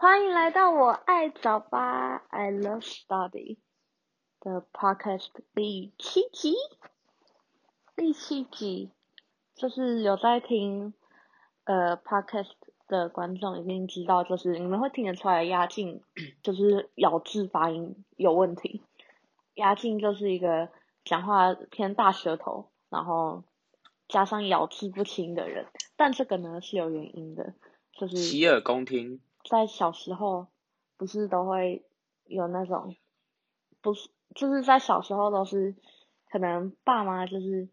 [0.00, 3.56] 欢迎来到我爱早八，I love study
[4.38, 6.54] 的 podcast 第七集。
[7.96, 8.92] 第七集
[9.56, 10.94] 就是有在听
[11.64, 12.52] 呃 podcast
[12.86, 16.00] 的观众已经知道，就是你们会听得出来，鸭劲
[16.44, 18.84] 就是咬字发音有问题。
[19.54, 20.68] 鸭劲就是一个
[21.04, 23.42] 讲话偏大舌头，然后
[24.06, 25.66] 加上咬字不清的人。
[25.96, 27.54] 但这个呢是有原因的，
[27.90, 29.20] 就是洗耳恭听。
[29.44, 30.48] 在小时候，
[30.96, 31.84] 不是都会
[32.24, 32.96] 有那种，
[33.80, 35.76] 不是就是在小时候都是，
[36.30, 37.68] 可能爸妈就是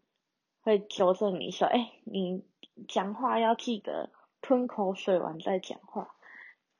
[0.62, 2.44] 会纠正你说，哎，你
[2.88, 4.10] 讲话要记得
[4.40, 6.14] 吞口水完再讲话。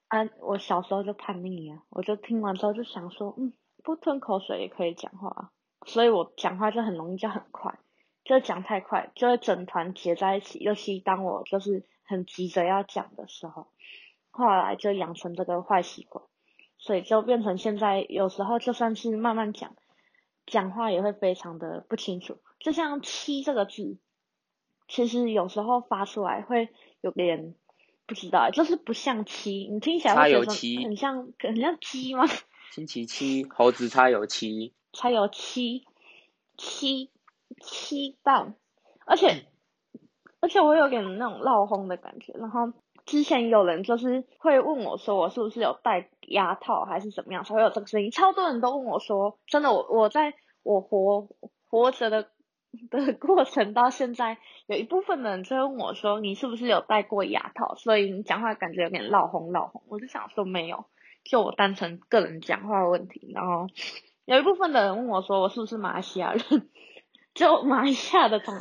[0.08, 5.52] 啊，我小时候就叛逆啊，我就听完之后就想说，嗯，不吞口水也可以讲话，
[5.84, 7.78] 所以我讲话就很容易就很快。
[8.24, 10.58] 就讲太快，就会整团结在一起。
[10.58, 13.68] 尤其当我就是很急着要讲的时候，
[14.36, 16.24] 后来就养成这个坏习惯，
[16.78, 19.74] 所以就变成现在有时候就算是慢慢讲，
[20.46, 22.38] 讲话也会非常的不清楚。
[22.60, 23.98] 就像“七”这个字，
[24.86, 26.68] 其实有时候发出来会
[27.00, 27.54] 有点
[28.06, 32.24] 不知道，就是不像“七”，你听起来会觉得很像很像鸡吗？
[32.70, 35.84] 星期七，猴子才有七，才有七，
[36.56, 37.10] 七。
[37.62, 38.52] 七到，
[39.06, 39.46] 而且
[40.40, 42.32] 而且我有点那种闹哄的感觉。
[42.34, 42.72] 然后
[43.06, 48.10] 之前有人就是会问我说，我是不是有戴牙套还是怎么样才会有这个声音？
[48.10, 51.28] 超多人都问我说，真的，我我在我活
[51.70, 52.28] 活着的
[52.90, 57.76] 的过程到现在，有一部分的人就会问我说，你是不是有戴过牙套？
[57.76, 59.82] 所以你讲话感觉有点闹哄闹哄。
[59.88, 60.84] 我就想说没有，
[61.24, 63.30] 就我单纯个人讲话的问题。
[63.32, 63.68] 然后
[64.24, 66.42] 有一部分的人问我说，我是不是马来西亚人？
[67.36, 68.54] 就马来西亚的同，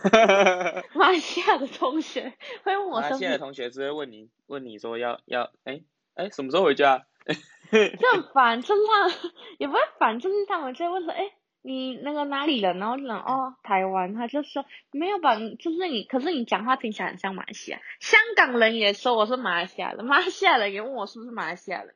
[0.94, 5.84] 马来西亚的同学会问我，马来西亚的同学只会问你，问你说要要，哎、欸、
[6.16, 7.08] 哎、欸，什么时候回家？
[7.72, 12.78] 就很烦，就是他 也不会烦，就是他们就会问说，哎、欸，你那个哪里人？
[12.78, 14.14] 然后就讲哦，台湾。
[14.14, 17.80] 他就说没有吧，就是你，可是你讲话听起来很像马来西亚。
[18.00, 21.96] 香港人也说我是马来西亚人，马来西亚人也问我是不是马来西亚人。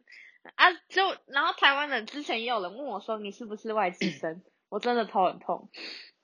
[0.56, 4.42] 啊，就然后台湾人之前也有人问我说，你是不是外籍生？
[4.70, 5.70] 我真的头很痛。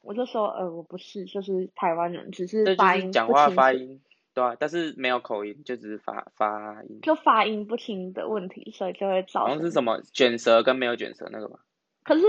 [0.05, 3.11] 我就说，呃，我不是，就是台湾人，只是发音。
[3.11, 4.01] 讲话发音，
[4.33, 6.99] 对啊，但是没有口音，就只是发发音。
[7.01, 9.49] 就发音不清的问题，所以就会造成。
[9.49, 11.59] 好像是什么卷舌跟没有卷舌那个吧？
[12.03, 12.23] 可是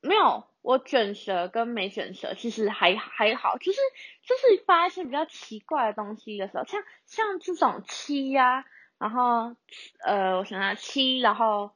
[0.00, 3.78] 没有，我卷舌跟没卷舌其实还还好，就是
[4.22, 8.64] 就是发一些比较奇怪的东西的时候，像像这种七呀、啊，
[8.98, 9.54] 然后
[10.04, 11.70] 呃，我想想七，然后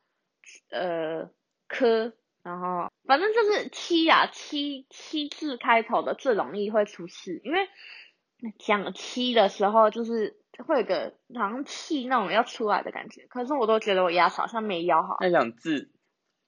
[0.71, 1.31] 呃
[1.69, 2.13] 科。
[2.43, 7.67] 然后，反正就是七呀、啊，七七字开头的最容易会出事，因为
[8.57, 15.17] 讲七的时候就是会有个好像气那种要出来的感觉，可是我都觉得我牙齿好像没咬好。
[15.19, 15.91] 那讲字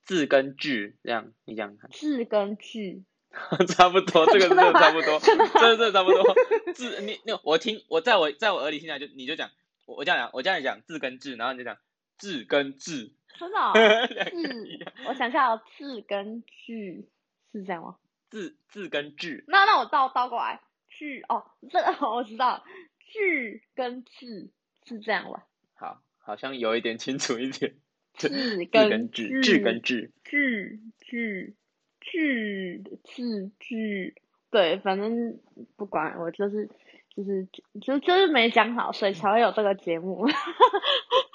[0.05, 1.91] 字跟句这样，你讲看。
[1.91, 3.03] 字跟句。
[3.67, 6.23] 差不多，这个真的差不多， 真的真的差不多。
[6.75, 9.51] 字你那我听我在我在我耳里听起来就你就讲，
[9.87, 11.77] 我我这样讲，我这样讲字跟字，然后你就讲
[12.19, 13.15] 字跟字。
[13.39, 13.73] 真的、哦，
[14.31, 14.79] 字，
[15.09, 17.09] 我想下哦，字跟句
[17.53, 17.97] 是这样吗？
[18.31, 22.65] 字字跟句，那那我倒倒过来，句哦，这个 我知道，
[22.99, 24.51] 句跟字
[24.87, 25.45] 是这样吧？
[25.75, 27.75] 好，好像有一点清楚一点。
[28.15, 28.29] 字
[28.71, 31.57] 跟句，句跟句，句句
[31.99, 34.15] 句字句，
[34.51, 35.41] 对，反正
[35.77, 36.69] 不管我就是
[37.17, 37.49] 就是
[37.81, 40.27] 就就是没讲好，所以才会有这个节目。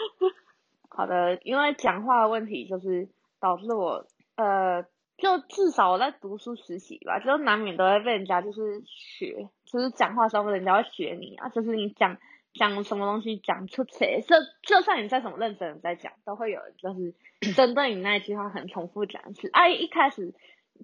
[0.97, 3.07] 好的，因为讲话的问题就是
[3.39, 4.81] 导致我呃，
[5.15, 12.17] 就至少我在读书实习吧，就难免都会被人家就是学，就是讲话的时候人家会学你啊，就是你讲
[12.55, 17.13] 讲什么东西讲出来，就就算你再怎么认真的在讲，都会有就是
[17.53, 20.33] 针对你那一句话很重复讲一次，哎、啊，一开始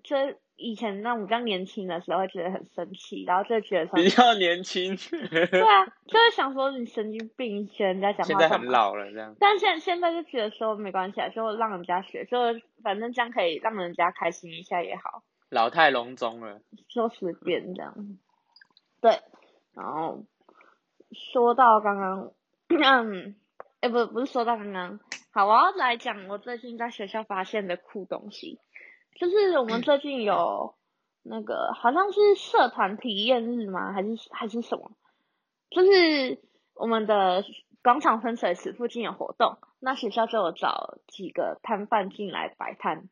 [0.04, 0.16] 就。
[0.56, 4.96] 以前那我比较年轻的时候，会觉得很生气，然后就觉得说比较年轻，
[5.30, 8.26] 对啊，就是想说你神经病，学人家讲话。
[8.26, 9.36] 现在很老了这样。
[9.40, 12.38] 但现现在就觉得说没关系啊，就让人家学，就
[12.84, 15.24] 反正这样可以让人家开心一下也好。
[15.50, 17.96] 老态龙钟了，就随便这样。
[19.02, 19.20] 对，
[19.74, 20.24] 然后
[21.12, 22.32] 说到刚刚，
[22.70, 23.36] 嗯，
[23.82, 25.00] 哎，不，不是说到刚刚，
[25.32, 28.60] 好，我要来讲我最近在学校发现的酷东西。
[29.16, 30.76] 就是我们最近有
[31.22, 33.94] 那个好像是社团体验日吗？
[33.94, 34.92] 还是还是什么？
[35.70, 36.40] 就是
[36.76, 37.44] 我们的
[37.82, 43.10] 广场分水池附近有活动，那学校就有找几个摊贩进来摆摊。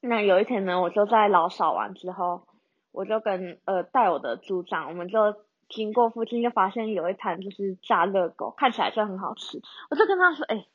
[0.00, 2.46] 那有一天呢，我就在老扫完之后，
[2.92, 5.34] 我就跟呃带我的组长，我们就
[5.68, 9.60] 经过附近，就发现有一摊就是炸热狗，看起来就很好吃。
[9.90, 10.66] 我就跟他说：“哎、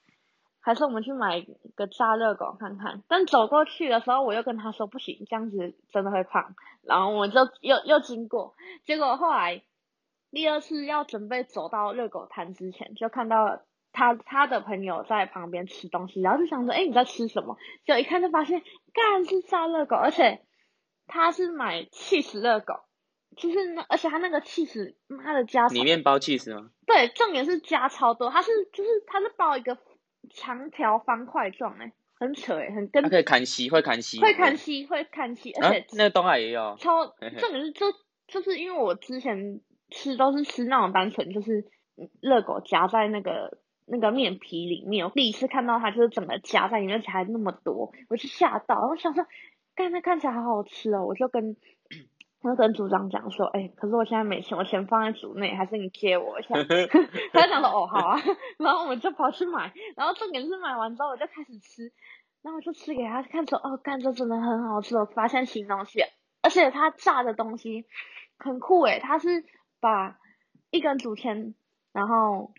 [0.61, 3.03] 还是我们去买个炸热狗看看。
[3.07, 6.55] 但走过去的时候，我又跟他说不行，这样子真的会胖。
[6.83, 8.55] 然后我们就又又经过，
[8.85, 9.63] 结果后来
[10.31, 13.61] 第二次要准备走到热狗摊之前，就看到
[13.91, 17.57] 他他的朋友在旁边吃东西，然后就想说，哎，你在吃什么？
[17.85, 18.61] 就一看就发现，
[18.93, 20.45] 干是炸热狗，而且
[21.07, 22.75] 他是买气死热狗。
[23.37, 26.69] 就是那，而且他那个气死，妈的加里面包气死吗？
[26.85, 29.77] 对，重点是加超多，它是就是它是包一个
[30.33, 33.03] 长条方块状，哎，很扯哎，很跟。
[33.03, 34.19] 它可以砍西，会砍西。
[34.19, 36.75] 会砍西，会砍西，而且、啊、那个东海也有。
[36.79, 37.87] 超重点是就
[38.27, 41.65] 就是因为我之前吃都是吃那种单纯就是
[42.21, 49.25] 热狗夹在那个那个面皮里面，我第一次看到它就是整个夹在里面，而且还那么多，我就吓到，然后想说，
[49.75, 51.55] 干，那看起来好好吃哦，我就跟。
[52.41, 56.55] 我就跟组长讲说，哎、欸，可是我现在没钱，我钱放在组内，还是你借我一下？
[57.33, 58.19] 他就讲说，哦，好啊。
[58.57, 61.91] 然后我们就跑去买，然后重点是买完之后我就开始吃，
[62.41, 66.01] 然后我就吃给他看说，哦，干，这真的很好吃，我发现新东西，
[66.41, 67.85] 而且他炸的东西
[68.39, 69.45] 很酷诶，他是
[69.79, 70.17] 把
[70.71, 71.53] 一根竹签，
[71.93, 72.53] 然后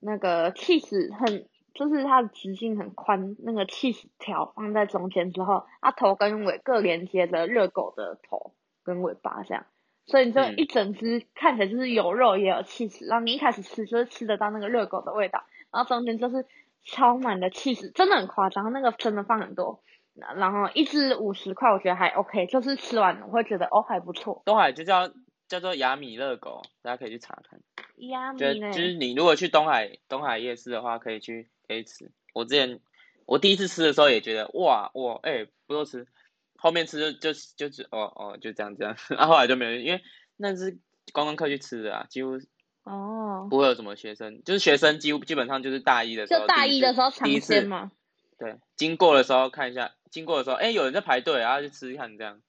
[0.00, 8.52] 那个起司很，就是它的直径很宽，那个起司条放在中间之后，它头跟尾各连接着热狗的头。
[8.88, 9.66] 跟尾巴这样，
[10.06, 16.46] 所以你就一整只看起来就是有肉也有气质，然后你一开始吃就是吃得到那个热狗的味道，然后中间就是
[16.84, 19.82] 超满的气质，真的很夸张，那个真的放很多，
[20.14, 24.42] 然后一只五十块，我觉得还 OK，就是吃完我会觉得哦还不错。
[24.46, 25.10] 东海就叫
[25.46, 27.60] 叫做雅米热狗，大家可以去查看。
[27.96, 32.10] 雅米就就是你如果去东海东海夜市的话，可以去可以吃。
[32.32, 32.80] 我之前
[33.26, 36.06] 我第一次吃的时候也觉得哇哇哎、欸、不错吃。
[36.60, 40.02] 后面吃就就就是哦哦就这样这样，然 后后来就没有，因为
[40.36, 40.76] 那是
[41.12, 42.38] 观光客去吃的啊，几乎
[42.82, 47.92] 哦不会有什么学生，就是学生几乎基本上就是大一的时候，就大一的时候尝鲜嘛。
[48.38, 52.40] 对，经过的时候看一下，经过的时候哎有人在排队，然后就吃一看这样，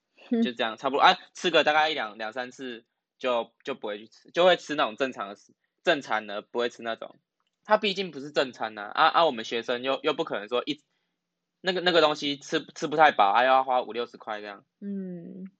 [0.42, 2.84] 就这样差不多啊，吃个大概一两两三次
[3.18, 5.36] 就就不会去吃，就会吃那种正常的
[5.84, 7.16] 正餐的，不会吃那种，
[7.64, 10.80] 它毕竟不是正餐呐啊啊我们学生又又不可能说一。
[11.60, 14.64] 那个那个东西吃吃不太饱，还要花五六十块这样。
[14.80, 15.50] 嗯，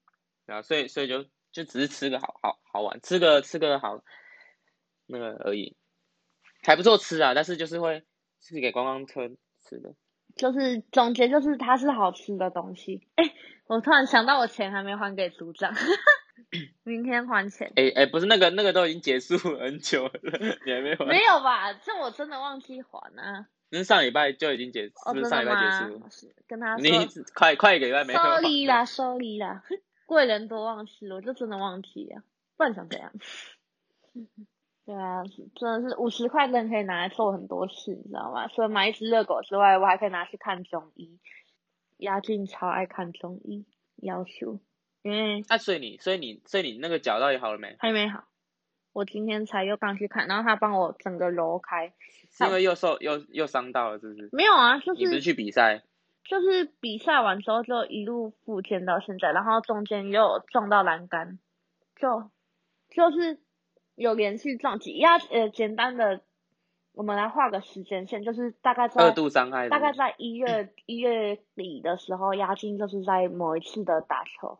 [0.46, 4.02] 对啊，所以所以就就只是吃个好好好玩，吃个吃个好
[5.06, 5.76] 那个而已，
[6.62, 8.04] 还不错吃啊，但是就是会
[8.40, 9.28] 是给观光车
[9.60, 9.94] 吃的。
[10.36, 13.06] 就是总结就是它是好吃的东西。
[13.16, 13.34] 哎、欸，
[13.66, 15.74] 我突然想到我钱还没还给组长，
[16.84, 17.66] 明天还钱。
[17.74, 20.20] 哎、欸、哎、欸，不是那个那个都已经结束很久了，
[20.64, 21.04] 你还没还？
[21.04, 21.72] 没有吧？
[21.74, 23.48] 这我真的忘记还啊。
[23.70, 26.32] 那上礼拜就已经结，哦、是不是上礼拜结束？
[26.46, 28.18] 跟他说，你快快一个礼拜没有。
[28.20, 29.62] Sorry 啦，Sorry 啦，
[30.06, 32.22] 贵人多忘事，我就真的忘记了，
[32.56, 33.12] 不然想怎样？
[34.84, 35.22] 对啊，
[35.54, 38.48] 真的是五十块真的可以拿来做很多事，你知道吗？
[38.48, 41.20] 除了买一只热狗之外，我还可以拿去看中医。
[41.98, 44.58] 鸭劲超爱看中医，要求，
[45.02, 47.76] 因为啊，所以你，所以你，所以你那个脚到底好了没？
[47.78, 48.24] 还没好。
[48.92, 51.92] 我今天才又刚去看，然后他帮我整个揉开，
[52.30, 54.28] 是因为又受又又伤到了，是不是？
[54.32, 55.82] 没有啊，就是你不是去比赛，
[56.24, 61.38] 就是比赛完之后就一路复健到现在，然后中间又撞到栏杆，
[61.96, 62.30] 就
[62.90, 63.38] 就是
[63.94, 64.96] 有连续撞击。
[64.96, 66.20] 压呃简单的，
[66.92, 74.58] 我们来画个时间线，就是大概在二度伤害，大概在一月一月底的时候，押金就是在某一次的打球。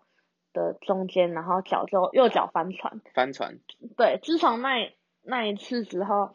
[0.52, 3.60] 的中间，然后脚就右脚翻船，翻船。
[3.96, 6.34] 对，自从那那一次之后，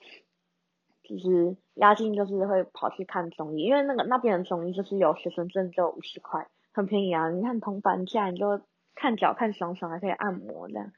[1.08, 7.30] 就是押金就是会跑去看中医，因为那个那边的中医就是有学生证就五十块，很便宜啊。
[7.30, 8.62] 你看铜板价，你就
[8.96, 10.92] 看脚看爽爽，还可以按摩这样。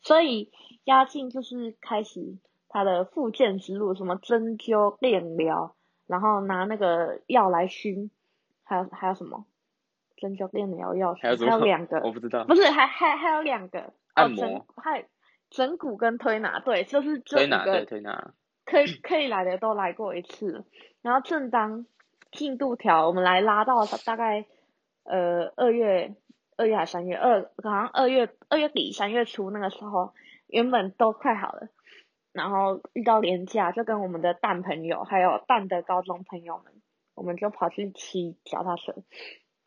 [0.00, 0.50] 所以
[0.84, 5.74] 押金就是开始他的复健之路，什么针灸、电疗，
[6.06, 8.10] 然后拿那个药来熏，
[8.64, 9.44] 还有还有什么？
[10.16, 15.06] 针灸电疗药熏，还有两个，我不知道，不是还还还有两个按摩，还
[15.48, 18.32] 整骨跟推拿，对，就是这五个推拿，
[18.68, 20.64] 可以可以来的都来过一次，
[21.00, 21.86] 然后正当
[22.32, 24.44] 进度条我们来拉到大概
[25.04, 26.14] 呃二月
[26.58, 30.12] 二月还三月二，好像二月二月底三月初那个时候，
[30.46, 31.68] 原本都快好了，
[32.32, 36.74] 然后遇到连假，就跟我们的蛋朋友还有蛋的高中朋友们，
[37.14, 38.94] 我们就跑去骑脚踏车。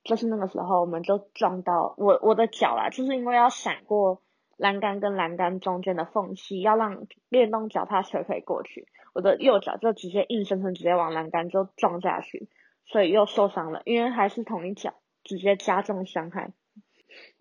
[0.04, 4.22] 就是那个时候，我们就撞到我我的脚啦，就是因为要闪过
[4.62, 12.48] 栏杆跟栏杆中间的缝隙，要让电动脚踏车可以过去，我的右脚就直接硬生生直接往栏杆就撞下去，
[12.86, 16.52] 所以又受伤了，因为还是同一脚，直接加重伤害。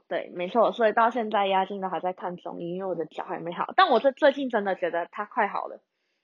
[0.09, 5.83] 对，没错，所以到现在押金都还在看中医，因为我的脚还没好，但我这最近真的觉得它快好了，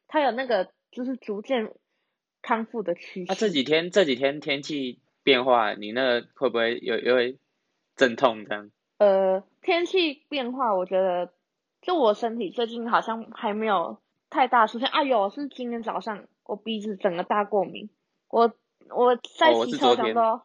[0.09, 1.75] 它有那个就是逐渐
[2.41, 3.27] 康复的趋势。
[3.29, 7.39] 那、啊、这几天这几天天气变化，你那会不会有有会
[7.97, 8.71] 阵痛这样？
[8.99, 11.33] 呃，天气变化，我觉得
[11.83, 13.99] 就我身体最近好像还没有
[14.31, 14.89] 太大出现。
[14.89, 17.91] 啊，有是今天早上我鼻子整个大过敏，
[18.29, 18.53] 我
[18.91, 20.41] 我在骑车的时候。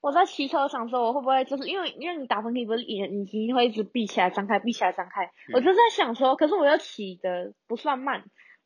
[0.00, 8.22] 我在骑车想说，我会不会就是因为因为你打喷嚏不是眼睛会一直闭起来张开闭起来张开，我就在想说，可是我又骑的不算慢，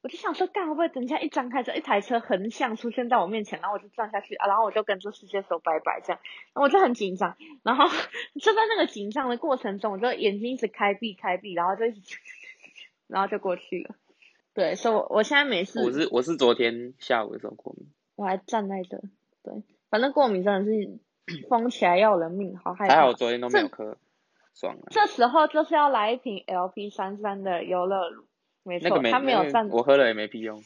[0.08, 6.20] 我就想说，干会不会等一下一张开，就一台车横向出现在我面前，然后我就撞下去啊，然后我就跟这世界说拜拜这样，
[6.54, 7.84] 然后我就很紧张， 然后
[8.40, 12.16] 就在那个紧张的过程中，我就眼睛一直开闭开闭，然后就一直，
[13.06, 13.94] 然后就过去了。
[14.54, 15.78] 对，所以我我现在没事。
[15.84, 17.86] 我是我是昨天下午的时候过敏，
[18.16, 18.98] 我还站在这，
[19.42, 20.98] 对，反正过敏真的是。
[21.46, 22.94] 疯起来要人命，好害怕。
[22.94, 23.96] 还好我昨天都没有咳，
[24.54, 24.86] 爽了。
[24.88, 28.24] 这时候就是要来一瓶 LP 三三的优乐乳，
[28.68, 29.42] 没错，没他没有。
[29.70, 30.62] 我喝了也没屁用。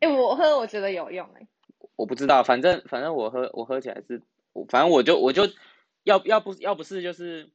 [0.00, 1.48] 哎、欸，我喝我觉得有用哎、欸。
[1.96, 4.22] 我不知道，反正反正我喝我喝起来是，
[4.68, 5.42] 反正我就我就
[6.02, 7.50] 要要不要不是就是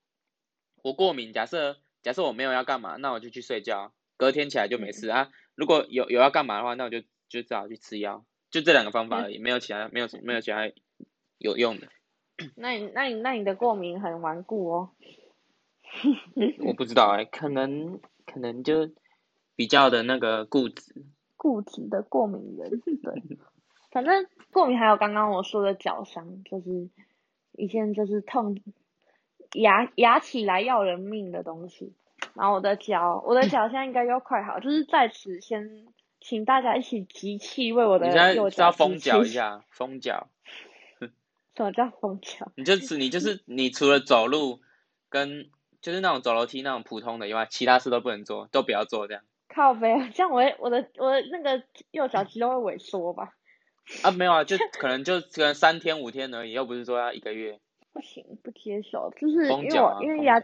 [0.82, 5.30] 我过敏，假设假设我没有要干嘛，那我就去睡觉，隔天起来就没事、嗯、啊。
[5.56, 10.70] 如果有有要干嘛的话，那我就就只好去吃药，就这两个方法而已，嗯、没有其他没有没有其他。
[11.42, 11.88] 有用的，
[12.58, 14.90] 那你那你那你的过敏很顽固哦。
[16.66, 17.98] 我不知道哎、欸，可能
[18.32, 18.90] 可能就
[19.56, 21.06] 比较的那个固执。
[21.36, 23.38] 固执的过敏人，对。
[23.92, 26.90] 反正过敏还有刚刚我说的脚伤，就是
[27.54, 28.62] 一件就是痛，
[29.54, 31.94] 压压起来要人命的东西。
[32.36, 35.88] 然后我的脚，我的脚现在应该要快好，就是在此先
[36.22, 38.44] 请大家一起集气为我的右脚。
[38.46, 40.28] 你现在要封脚一下，封脚。
[41.56, 42.52] 什么叫封脚？
[42.56, 44.62] 你就是你就是 你除了走路
[45.10, 45.50] 跟
[45.82, 49.24] 就是那种走楼梯那种普通的以外，其他事都不能做，都不要做这样。
[49.48, 53.34] 靠北啊，这样我我的我的那个右脚肌肉会萎缩吧？
[54.04, 57.60] 啊，没有啊，就可能就可能三天五天而已，又不是说要一个月。
[57.92, 60.40] 不行，不接受，就是因为我、啊、因为压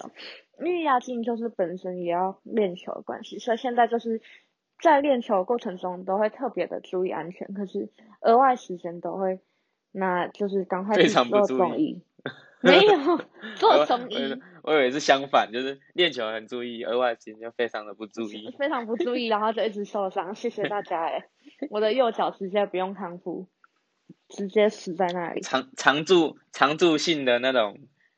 [0.59, 4.21] 因为压筋就是本身也要练球的关系，所以现在就是
[4.81, 7.89] 在练球的过程中都会特别的注意安全，可是
[8.21, 9.39] 额外时间都会。
[9.97, 10.93] 那就是赶快
[12.65, 13.17] 没有
[13.55, 14.41] 做中医。
[14.63, 18.53] 我以为是相反，就是练球很注意，额外时间就非常的不注意。
[18.57, 20.33] 非常不注意，然后就一直受伤。
[20.33, 21.25] 谢谢大家哎，
[21.69, 23.47] 我的右脚直接不用康复，
[24.27, 25.41] 直接死在那里。
[25.41, 27.77] 常常驻常驻性的那种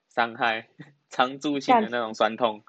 [0.10, 0.70] 伤害，
[1.10, 2.63] 常驻性的那种酸痛。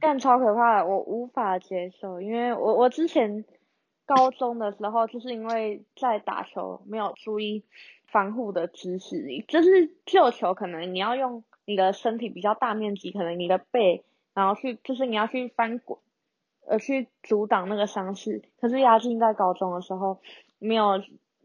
[0.00, 3.44] 干超可怕的，我无法接受，因为我我之前
[4.14, 7.64] 高中的时候就是因为在打球没有注意。
[8.12, 14.02] 防护的知识，就是救球，可能你要用你的身体比较大面积，可能你的背，
[14.34, 15.96] 然后去，就是你要去翻滚，
[16.66, 18.42] 呃去阻挡那个伤势。
[18.60, 20.20] 可是亚静在高中的时候
[20.58, 21.00] 没有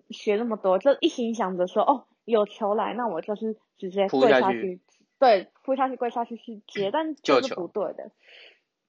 [0.09, 4.81] 学那么多，就一心想着说，哦，有球来，那我就是直接跪下去，去
[5.19, 8.09] 对，扑下去跪下去去接，但就是不对的，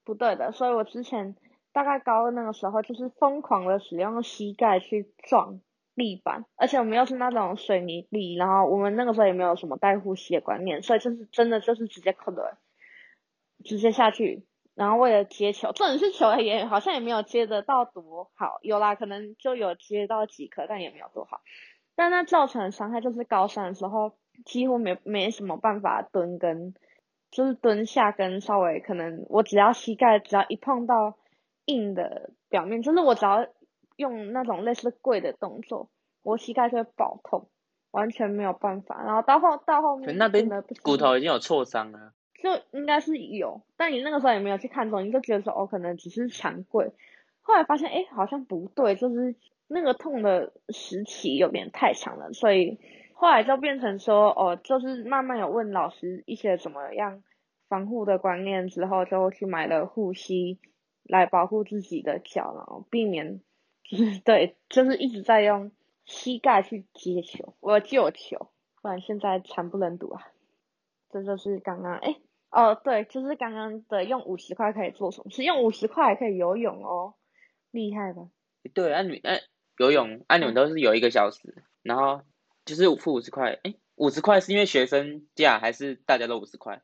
[0.02, 0.50] 不对的。
[0.50, 1.36] 所以我之前
[1.76, 5.60] 大概高二那个时候，就是疯狂的使用膝盖去撞。
[5.98, 12.58] 地板，而且我们又是那种水泥地，然后我们那个时候也没有什么带护膝的观念，所以就是真的就是直接扣的，
[13.64, 21.40] 直接下去，然后为了接球，重点是球也好像也没有接得到多好，有啦，可能就有接到几颗，但也没有多好。
[21.94, 24.12] 但那造成的伤害就是高三的时候
[24.44, 26.74] 几乎没没什么办法蹲跟，
[27.30, 31.16] 就是蹲下跟稍微可能我只要膝盖只要一碰到
[31.66, 33.46] 硬的表面，就是我只要。
[33.96, 35.88] 用那种类似跪的动作，
[36.22, 37.48] 我膝盖就会爆痛，
[37.92, 39.02] 完全没有办法。
[39.02, 40.46] 然后到后到后面，那边
[40.82, 46.92] 骨头已经有挫伤了，就应该是有，但你那个时候也没有去看中，你就觉得说哦，可能只是强跪。
[47.40, 49.34] 后来发现哎，好像不对，就是
[49.66, 52.78] 那个痛的时期有点太长了，所以
[53.14, 57.22] 后来就变成说哦，就是慢慢有问老师一些怎么样
[57.70, 60.58] 防护的观念之后，就去买了护膝
[61.08, 63.40] 来保护自己的脚，然后避免。
[64.24, 65.70] 对，就是一直在用
[66.04, 68.50] 膝盖去接球，我救球，
[68.82, 70.26] 不然现在惨不忍睹啊！
[71.08, 72.16] 这就是刚刚哎，
[72.50, 75.30] 哦对，就是刚刚的用五十块可以做什么？
[75.30, 77.14] 是用五十块还可以游泳哦，
[77.70, 78.28] 厉害吧？
[78.74, 79.40] 对，啊你哎
[79.78, 82.22] 游泳，啊你们都是游一个小时，然后
[82.64, 86.82] 就是付五十块，哎五十块是因为学生价还是大家都五十块？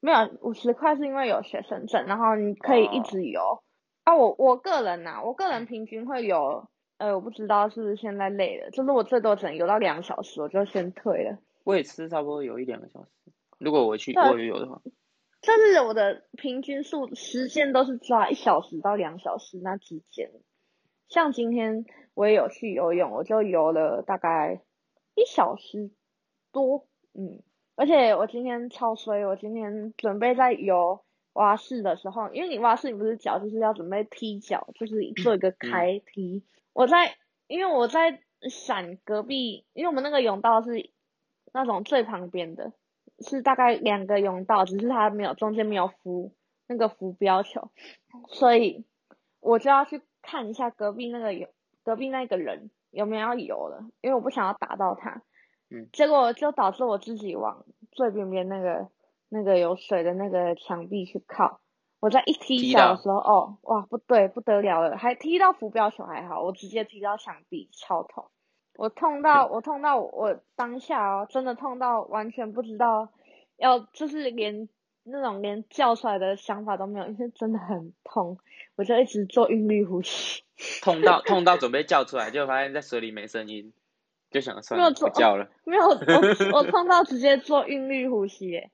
[0.00, 3.40] 没有，五十块是因为有学生证，然后你可以一直游。
[3.40, 3.62] 哦
[4.04, 11.38] 啊，我我个人呐、啊，我个人平均会游，呃，我不知道是不是现在累了，就是我最多只能游到两小时，我就先退了。
[11.64, 13.10] 我也是差不多游一两个小时，
[13.58, 14.80] 如果我去我游的话。
[15.42, 20.30] 就是我的平均数时间都是抓一小时到两小时那之间，
[21.08, 24.60] 像今天我也有去游泳，我就游了大概
[25.14, 25.90] 一小时
[26.52, 27.42] 多，嗯，
[27.80, 31.00] 而且我今天超衰，我今天准备在游
[31.32, 36.42] 蛙式的时候，因为你蛙式你不是脚就是要准备踢脚，就是做一个开踢，嗯、
[36.74, 38.20] 我在因为我在
[38.50, 40.90] 闪隔壁，因为我们那个泳道是
[41.54, 42.74] 那种最旁边的，
[43.20, 46.34] 是大概两个泳道，只是它没有中间没有浮
[46.66, 47.70] 那个浮标球，
[48.28, 48.84] 所以
[49.40, 51.48] 我就要去看一下隔壁那个泳
[51.82, 55.22] 隔壁那个人有没有要游了，因为我不想要打到他。
[55.70, 55.88] 嗯。
[55.92, 58.88] 结果就导致我自己往最边边那个
[59.28, 61.60] 那个有水的那个墙壁去靠。
[62.00, 68.30] 我在一踢脚的时候，哦，哇，不对，不得了了，还踢到浮标球还好，我直接踢到墙壁，超痛。
[68.76, 73.10] 我痛到，我痛到我，我当下哦，真的痛到完全不知道
[73.58, 74.70] 要，就是连
[75.04, 78.38] 那种连叫出来的想法都没有，因为真的很痛，
[78.76, 80.42] 我就一直做韵律呼吸。
[80.82, 83.74] 痛到 痛到准备叫出来，就发现在水里没声音，
[84.30, 85.48] 就想算了，没有做不叫了。
[85.64, 85.94] 没有，我
[86.58, 88.70] 我痛到直接做韵律呼吸耶。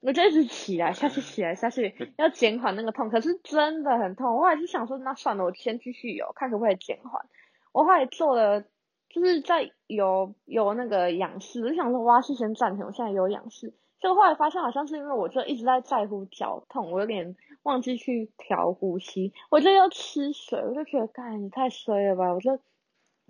[0.00, 3.10] 我就一直起来下去，起来下去， 要减缓那个痛。
[3.10, 7.26] 可是真的很痛，我还是想说，那算了，我先继续游，看可不可以减缓。
[7.72, 8.60] 我后来做了，
[9.08, 13.74] 就是在游游那个仰式，我就想说，哇，是先暂停，我现在游仰式。
[14.00, 17.34] 结果后来发现，好像是因为我就一直在在乎脚痛，我有点
[17.64, 22.32] 忘记去调呼吸，我就要吃水，我就觉得，干，你太衰了吧！
[22.32, 22.60] 我就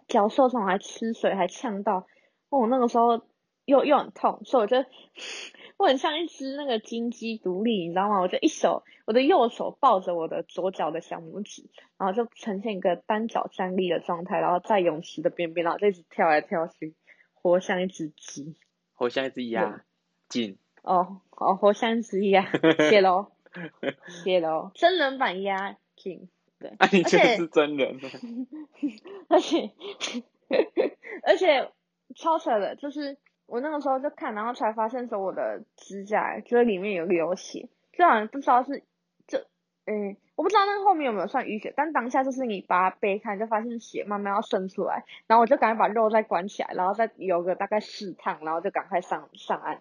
[0.08, 2.06] 脚受伤还吃水还呛到，
[2.48, 3.22] 我那个时候
[3.66, 4.84] 又又很痛，所以我就。
[5.76, 8.18] 我很像一只那个金鸡独立，你知道吗？
[8.20, 16.96] 我就一手，我的右手抱着我的左脚的小拇指，然后就呈现一个单脚站立的状态，然后在泳池的边边，然后就一直跳来跳去，
[17.32, 18.56] 活像一只鸡，
[18.92, 19.84] 活像一只鸭，
[20.28, 22.50] 紧哦哦，活像一只鸭，
[22.90, 23.30] 谢喽，
[24.24, 27.98] 谢喽， 真人版鸭紧，对，啊，你就是真人，
[29.28, 29.70] 而且
[31.22, 31.70] 而且
[32.16, 33.16] 超扯的，就是。
[33.50, 38.82] 我那个时候就看，然后才发现说我的指甲就是里面有流血，就好像不知道是，
[39.26, 39.38] 就，
[39.86, 49.80] 嗯，我不知道那个后面有没有算淤血，但当下就是你把它掰开，就发现血慢慢要渗出来，然后我就赶紧把肉再关起来，然后再游个大概四趟，然后就赶快上上岸。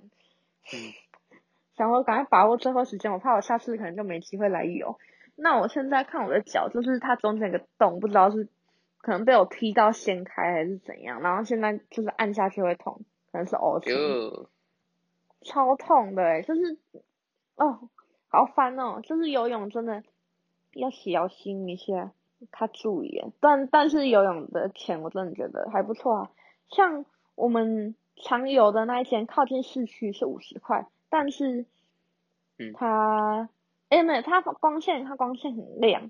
[0.71, 0.93] 嗯。
[1.75, 4.97] 想说赶快把握最后时间，我怕我下次可能就没机会来游。
[5.37, 8.49] 那我现在看我的脚，就是它中间有个洞，不知道是
[8.97, 13.01] 可能被我踢到掀开还是怎样，然后现在就是按下去会痛。
[13.29, 14.47] 可能是呕吐，
[15.41, 16.77] 超痛的哎，就是，
[17.57, 17.89] 哦，
[18.29, 20.01] 好烦哦，就是游泳真的
[20.71, 22.09] 要小心一些，
[22.51, 26.31] 他注意，但但是游泳的钱我真的觉得还不错啊，
[26.69, 31.65] 像我们常游的那一间靠近市区是五十块，但是，
[32.57, 33.49] 嗯，它，
[33.89, 36.09] 哎没有，它光线它光线很亮，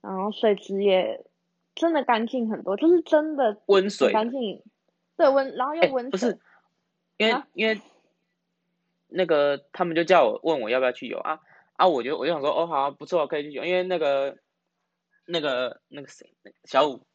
[0.00, 1.24] 然后水质也
[1.74, 4.62] 真的干净很多，就是真的温水干净，
[5.16, 6.10] 对温，然后又温水。
[6.10, 6.40] 不是。
[7.16, 7.80] 因为、啊、因为
[9.06, 11.38] 那个他们就叫我问我要不要去游啊
[11.74, 14.36] 啊，我就我就想说哦好、啊、不错可以去游，因为那个
[15.24, 16.34] 那个那个谁
[16.64, 17.06] 小五，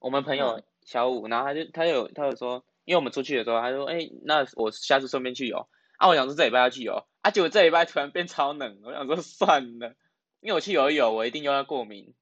[0.00, 9.94] 我们朋友小五，然后他就他有他有说，因为我们出去的时候他说哎那我下次顺便去游啊，我想说这礼拜要去游啊，结果这礼拜突然变超冷，我想说算了，
[10.40, 12.14] 因为我去游一游我一定又要过敏。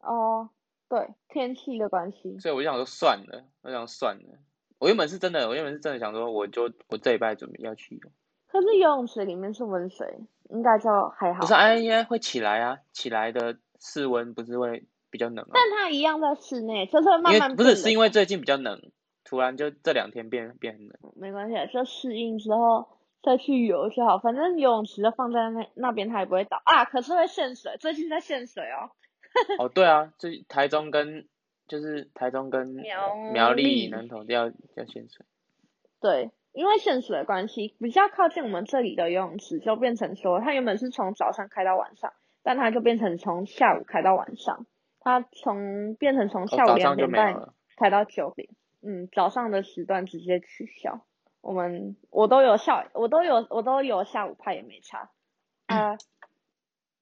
[0.00, 0.48] 哦，
[0.88, 2.38] 对，天气的关系。
[2.38, 4.38] 所以我就想说算了，我想说算了。
[4.78, 8.10] 我原本是真的，我原本是真的想说，我就我这礼拜准备要去游。
[8.46, 11.40] 可是游泳池里面是温水，应该就还好。
[11.40, 15.50] 不是，哎，应该会起来啊，起来的室温不是会比较冷吗？
[15.52, 17.54] 但它一样在室内，就是会慢慢。
[17.54, 18.90] 不是，是因为最近比较冷，
[19.24, 21.12] 突然就这两天变变冷。
[21.16, 22.88] 没关系，就适应之后
[23.22, 24.18] 再去游就好。
[24.18, 26.84] 反正游泳池就放在那那边，它也不会倒啊。
[26.84, 28.90] 可是会限水，最近在限水哦。
[29.58, 31.28] 哦，对啊，这台中跟。
[31.70, 35.26] 就是台中跟苗苗栗南投要要限水，
[36.00, 44.64] 对，因为限水的关系，比较靠近我们这里的游泳池就变成说，它原本是从早上开到晚上，但它就变成从下午开到晚上，
[44.98, 48.48] 它从变成从下午两点半开到九点，
[48.80, 51.02] 嗯，早上的时段直接取消。
[51.48, 55.10] 我们我都有下我都有我都有下午派也没差，
[55.64, 55.98] 啊、呃，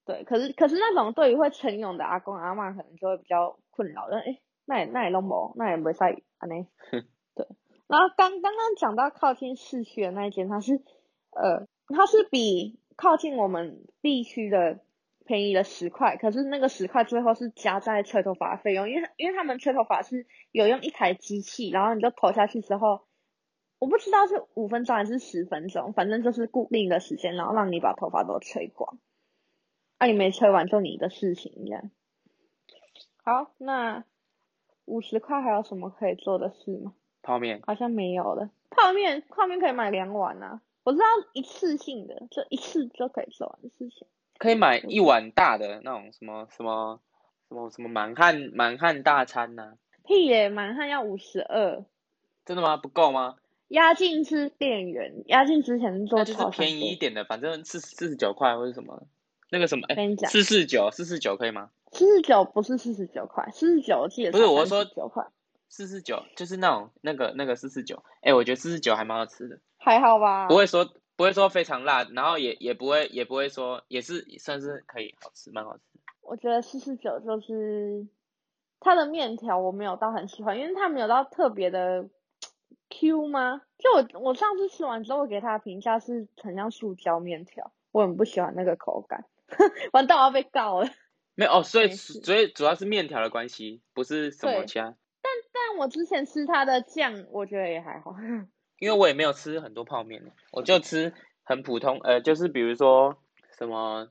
[0.05, 6.65] 对，可是可是那种对于会晨泳的阿公阿嬷可能就会比较困扰，但诶那也那也拢无，那也没啥安尼。
[7.35, 7.45] 对，
[7.87, 10.81] 然后刚刚刚讲到靠近市区的那一间，它是
[11.31, 14.79] 呃，它是比靠近我们 B 区的
[15.25, 23.01] 便宜了十块，可是那个十块最后是加在吹头发的费用，因为因为他们吹头发是有用一台机器，然后你就投下去之后，
[23.79, 28.97] 我不知道是五分钟还是十分钟，反正就是固定的时间，然后让你把头发都吹光，
[29.97, 31.91] 啊，你没吹完就你的事情这样。
[33.23, 34.03] 好，那。
[34.89, 36.93] 五十块还有什么可以做的事吗？
[37.21, 38.49] 泡面好像没有了。
[38.69, 44.07] 泡面泡面可以买两碗啊，我知道一次性的，就一次就可以做完的事情。
[44.37, 47.01] 可以买一碗大的那种什么什么
[47.49, 49.73] 什么什么满汉满汉大餐呐、啊？
[50.05, 51.83] 屁耶，满汉要五十二。
[52.45, 52.77] 真的吗？
[52.77, 53.35] 不够吗？
[53.69, 59.03] 鸭劲是店员，鸭劲之前是做就是便宜一点的，反正四四十九块或者什么，
[59.49, 61.69] 那个什么，哎、欸，四四九四四九可以吗？
[61.91, 65.25] 四四九不是四十九块，四十九我记得不是我说九块，
[65.67, 70.47] 四四九就是那种那个那个四四九，哎，我觉得四四九还蛮好吃的，还好吧？
[70.47, 75.83] 不会说不会说非常辣，然后也也不会也不会说也是算是可以好吃，蛮好吃。
[76.21, 78.07] 我觉得四四九就是
[78.79, 82.07] 它的面条我没有到很喜欢，因为它没有到特别的。
[82.89, 83.61] Q 吗？
[83.77, 89.25] 就我我上次吃完之后，我给他的评价是很像塑胶面条，我很不喜欢那个口感。
[89.91, 90.89] 完蛋，我要被告了。
[91.35, 94.95] 没有哦，所以所以主要是面条的关系，不是什么其他。
[95.21, 98.15] 但但我之前吃它的酱，我觉得也还好。
[98.79, 103.17] 因为我也没有吃很多泡面，我就吃很普通，呃，就是比如说
[103.57, 104.09] 什么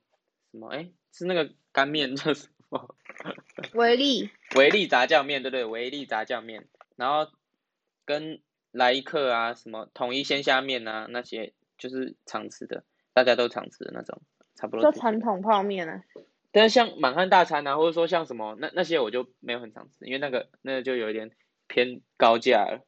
[0.52, 2.94] 什么，哎，吃那个干面叫什么？
[3.74, 4.30] 维力。
[4.54, 7.30] 维力炸酱面，对对，维力炸酱面，然后
[8.04, 8.40] 跟。
[8.76, 12.84] 来一客啊，什么统一鲜虾面啊，那些就是常吃的，
[13.14, 14.20] 大家都常吃的那种，
[14.54, 14.82] 差不多。
[14.82, 16.02] 就传统泡面啊。
[16.52, 21.30] 但是像满汉大餐啊，或者说像什么那那些我就没有很常吃，因为那个那个就有一点
[21.66, 22.86] 偏高价了。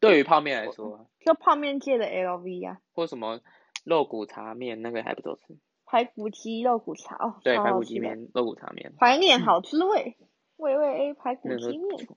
[0.00, 2.78] 对于泡面来说，就泡面界的 LV 啊。
[2.92, 3.40] 或什么
[3.84, 5.56] 肉骨茶面，那个还不错吃。
[5.84, 7.40] 排骨鸡肉骨茶哦。
[7.42, 8.92] 对，排骨鸡面、肉骨茶面。
[9.00, 10.16] 怀念好滋味，
[10.56, 12.08] 味味 A 排骨鸡面。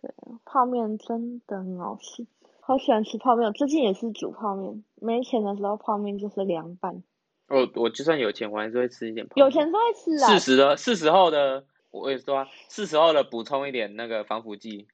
[0.00, 0.10] 对，
[0.44, 2.26] 泡面真的很好吃，
[2.60, 3.52] 好喜欢吃泡面。
[3.52, 7.02] 最近也是煮泡面，没钱的时候泡面就是凉拌。
[7.48, 9.44] 我我就算有钱，我还是会吃一点泡面。
[9.44, 10.32] 有钱都会吃啊。
[10.32, 14.88] 是时的，是时候的，我也说啊，是时候的补充一点那个防腐剂，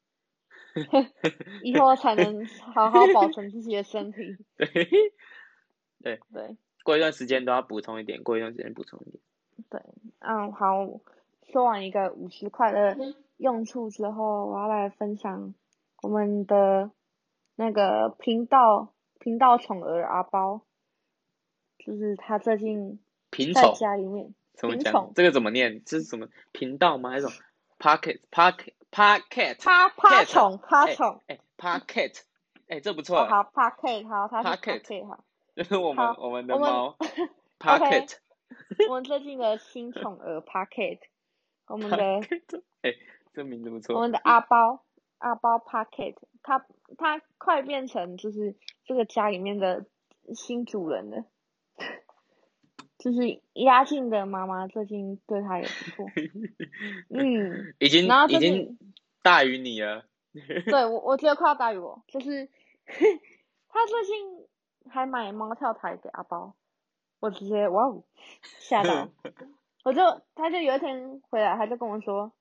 [1.62, 4.19] 以后才能好好保存自己的身体。
[4.57, 4.66] 对，
[6.03, 9.23] 对对，过一段时间都要补充一点，过一段时间补充一点。
[9.71, 9.81] 对，
[10.19, 10.85] 嗯，好，
[11.53, 12.97] 说完一个五十块的。
[13.37, 15.55] 用处之后，我要来分享
[16.03, 16.90] 我们的
[17.55, 20.62] 那个频道频道宠儿阿包，
[21.79, 22.99] 就是他最近
[23.55, 25.12] 在家里面怎么讲？
[25.14, 25.83] 这个怎么念？
[25.85, 27.11] 这是什么频道吗？
[27.11, 27.44] 还是什么
[27.79, 32.22] ？Pocket Pocket Pocket 趴趴宠趴宠哎 Pocket
[32.68, 33.27] 哎这不 错。
[33.27, 35.25] 好 Pocket 好，Pocket 好。
[35.55, 36.96] 就 是我们我们的猫
[37.61, 38.16] Pocket。
[38.88, 41.01] 我们最近的新宠儿 Pocket，
[41.66, 41.96] 我们的
[42.83, 42.94] 哎。
[43.37, 43.94] 这名字不错。
[43.94, 44.83] 我们的阿包，
[45.18, 46.64] 阿包 Pocket，他
[46.96, 49.85] 他快变成就是这个家里面的
[50.35, 51.27] 新主人了。
[52.96, 56.07] 就是鸭劲的妈妈最近对他也不错。
[57.12, 57.75] 嗯。
[57.79, 58.79] 已经然后已经
[59.22, 60.07] 大于你了。
[60.33, 62.49] 对，我我觉得快要大于我，就是
[63.68, 64.49] 他最近
[64.90, 66.57] 还买猫跳台给阿包，
[67.20, 68.03] 我直接哇哦
[68.61, 69.11] 吓到，
[69.85, 70.01] 我就
[70.35, 72.33] 他就有一天回来，他就跟我说。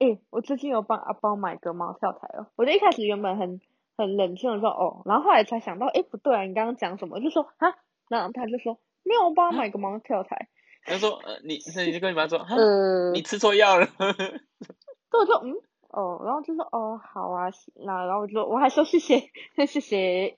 [0.00, 2.46] 诶、欸，我最近有帮阿包买个猫跳台哦。
[2.56, 3.60] 我就一开始原本很
[3.98, 7.20] 很冷静的说哦，然后后来才想到，诶、欸，不对啊，你刚刚讲什么？
[7.20, 7.76] 就说啊，
[8.08, 10.48] 然后他就说没有，我帮他买个猫跳台。
[10.84, 13.86] 他说呃，你那你就跟你妈说，呃，你吃错药了。
[13.98, 15.52] 对，我说嗯，
[15.90, 19.30] 哦，然后就说哦，好啊，那然后我就说我还说谢谢，
[19.68, 20.34] 谢谢。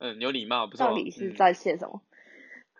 [0.00, 0.88] 嗯，有礼貌，不错。
[0.88, 2.02] 到底是在谢什么？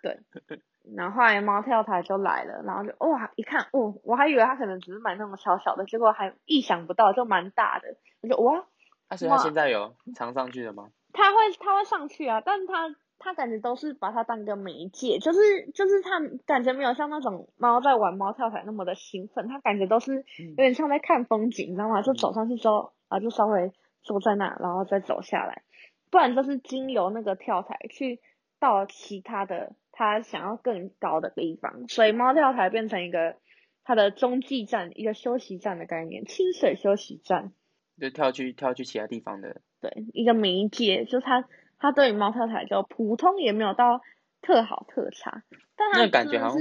[0.03, 0.59] 嗯、对。
[0.95, 8.65] 然后后来猫跳台就来了，然后就哇一看，哦，我还以为他可能只是买那种小小的，结果还意想不到就蛮大的，我就哇。
[9.07, 10.89] 但是他现在有藏上去了吗？
[11.13, 15.39] 他会他会上去啊，但他他感觉都是把它当个媒介，就是
[15.73, 22.01] 就是他感觉没有像那种猫在玩猫跳台那么的兴奋，他感觉都是有点像在看风景，你知道吗？
[22.01, 23.71] 就走上去之后啊，就稍微
[24.03, 25.63] 坐在那，然后再走下来，
[26.09, 28.21] 不然就是经由那个跳台去
[28.59, 29.73] 到其他的。
[29.99, 33.35] 他想要更高的地方，所以猫跳台变成一个
[33.83, 37.51] 它的中继站，一个休息站的概念，清水休息站，
[37.99, 39.59] 就跳去跳去其他地方的。
[39.81, 43.99] 对，一个媒介，就它它对于猫跳台就普通也没有到
[44.41, 45.43] 特好特差，
[45.75, 46.57] 但他是那感觉好像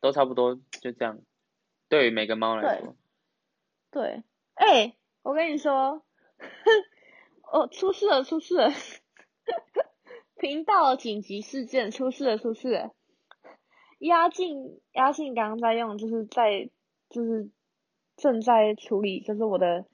[0.00, 1.20] 都差不多，就这样。
[1.88, 2.96] 对于每个猫来说，
[3.92, 6.02] 对，哎、欸，我跟你说，
[7.52, 8.72] 哦，出事了，出事了。
[10.42, 12.90] 频道紧急事件出事了，出事了！
[14.00, 16.68] 鸭劲鸭劲刚刚在用，就是在
[17.08, 17.48] 就是
[18.16, 19.84] 正在处理，就是我的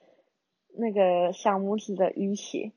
[0.75, 2.73] 那个小拇指的淤血，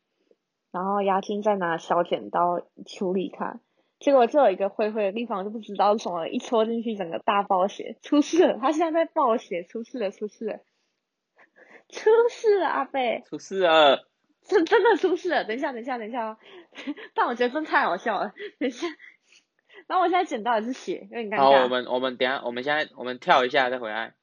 [0.74, 3.62] 然后鸭劲在拿小剪刀处理它，
[4.00, 8.58] 结果就有一个灰灰的地方，就不知道什么，一戳进去整个大爆血，出事了！
[8.60, 10.60] 他现在在爆血，出事了，出事了！
[11.88, 13.00] 出事了，阿伯。
[13.30, 14.11] 出事了。
[14.44, 15.44] 真真的出事了！
[15.46, 16.38] 等一下，等一下，等一下哦。
[17.14, 18.34] 但我觉得真太好笑了。
[18.60, 18.88] 等一下，
[19.88, 21.38] 然后我现在捡到的是血，有点尴尬。
[21.38, 24.14] 好，我们我们等下，我们现在我们跳一下再回来。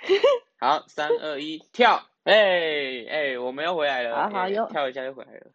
[0.60, 2.02] 好，三二一，跳！
[2.24, 4.16] 哎、欸、哎、欸，我们又回来了。
[4.16, 5.46] 好好，又、欸、跳一下又回来了。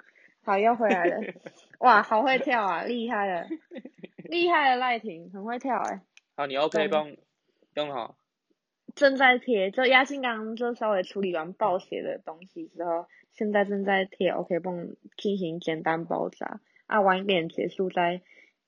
[0.43, 1.33] 好，又回来了。
[1.79, 3.47] 哇，好会跳啊，厉害了，
[4.29, 6.01] 厉害了，赖婷，很会跳哎、欸。
[6.35, 7.15] 好，你 OK 帮
[7.75, 8.15] 用好。
[8.95, 13.07] 正在贴，就鸭劲刚刚就稍微处理完爆血的东西之后。
[13.39, 18.21] 现在正在贴 OK 绷进行简单包扎，啊，晚一点结束再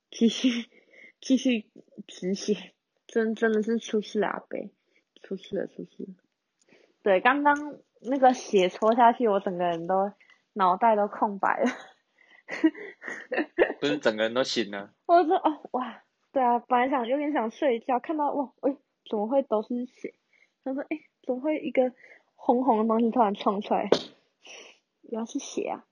[0.10, 0.48] 继续
[1.20, 1.66] 继续
[2.08, 2.72] 止血，
[3.06, 4.72] 真真的是出事了阿伯，
[5.22, 6.14] 出事了出事了。
[7.04, 10.14] 对，刚刚那个血戳下去，我整个人都
[10.54, 11.70] 脑袋都空白了，
[13.82, 14.94] 不是整个人都醒了。
[15.06, 18.74] 我说哦哇，对啊，本来想有点想睡觉，看到哇，哎，
[19.10, 20.14] 怎么会都是血？
[20.64, 21.92] 他说哎，怎么会一个
[22.36, 23.90] 红红的东西突然冲出来？
[25.12, 25.84] 原来是血啊！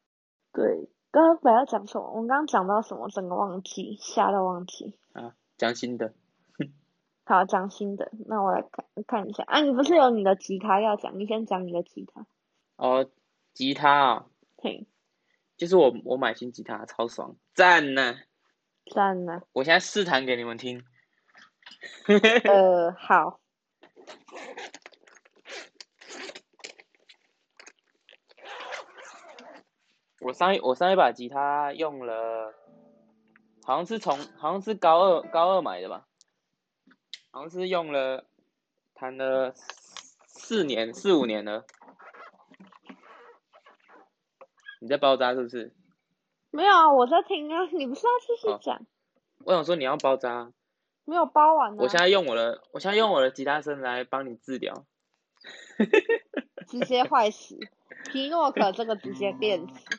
[0.53, 2.09] 对，刚刚本来要讲什么？
[2.09, 3.09] 我们刚刚讲到什么？
[3.09, 4.97] 整个忘记，吓到忘记。
[5.11, 6.13] 啊，讲新的。
[7.25, 8.09] 好，讲新的。
[8.27, 9.43] 那我来看看一下。
[9.43, 11.19] 啊，你不是有你的吉他要讲？
[11.19, 12.25] 你先讲你的吉他。
[12.77, 13.09] 哦，
[13.53, 14.25] 吉他啊。
[14.57, 14.87] 嘿。
[15.57, 18.15] 就是我，我买新吉他，超爽，赞呢。
[18.95, 19.41] 赞呢。
[19.51, 20.81] 我现在试弹给你们听。
[22.45, 23.41] 呃，好。
[30.21, 32.53] 我上一我上一把吉他用了，
[33.63, 36.07] 好像是从好像是高二高二买的吧，
[37.31, 38.25] 好像是用了
[38.93, 39.53] 弹了
[40.25, 41.65] 四年四五年了。
[44.81, 45.73] 你在包扎是不是？
[46.51, 47.65] 没有啊，我在听啊。
[47.73, 48.85] 你不是要继续讲？
[49.45, 50.51] 我想说你要包扎。
[51.05, 51.83] 没有包完呢。
[51.83, 54.85] 我现在用我的，我现在用我的吉他声来帮你治疗。
[56.67, 57.57] 直接坏死，
[58.11, 59.98] 皮诺可这个直接变死。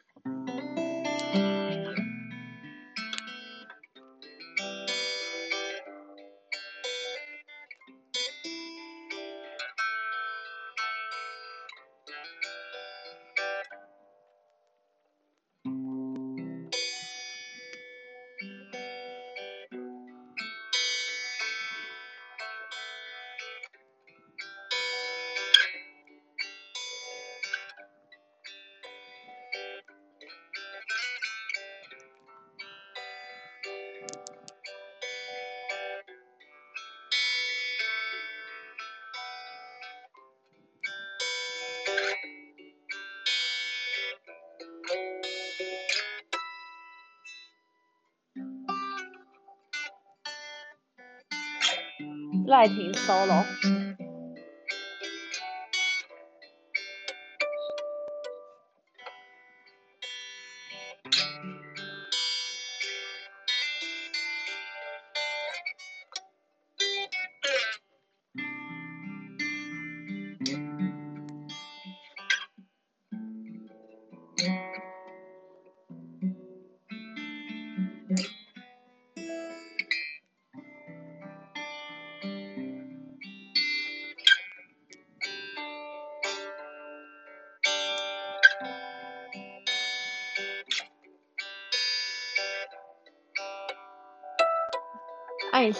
[52.50, 53.46] 赖廷 solo。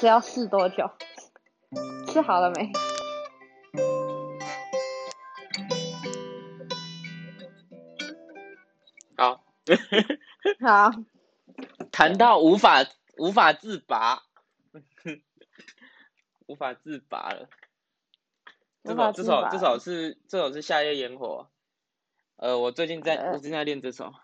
[0.03, 0.91] 那、啊、你是要试多久？
[2.11, 2.73] 试好了没？
[9.17, 9.45] 好，
[10.61, 10.91] 好，
[11.93, 12.87] 谈到无法
[13.19, 14.23] 无法自拔，
[16.47, 17.49] 无法自拔了。
[18.83, 21.51] 这首这首这首是这首是夏夜烟火。
[22.37, 24.15] 呃，我最近在、呃、我正在练这首。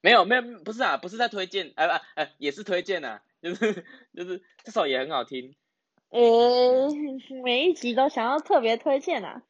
[0.00, 3.22] 没有没有不是啊，不是在推荐，哎不哎也是推荐啊。
[3.46, 5.54] 就是就是这首也很好听，
[6.08, 6.88] 呃，
[7.44, 9.44] 每一集都想要特别推荐啊，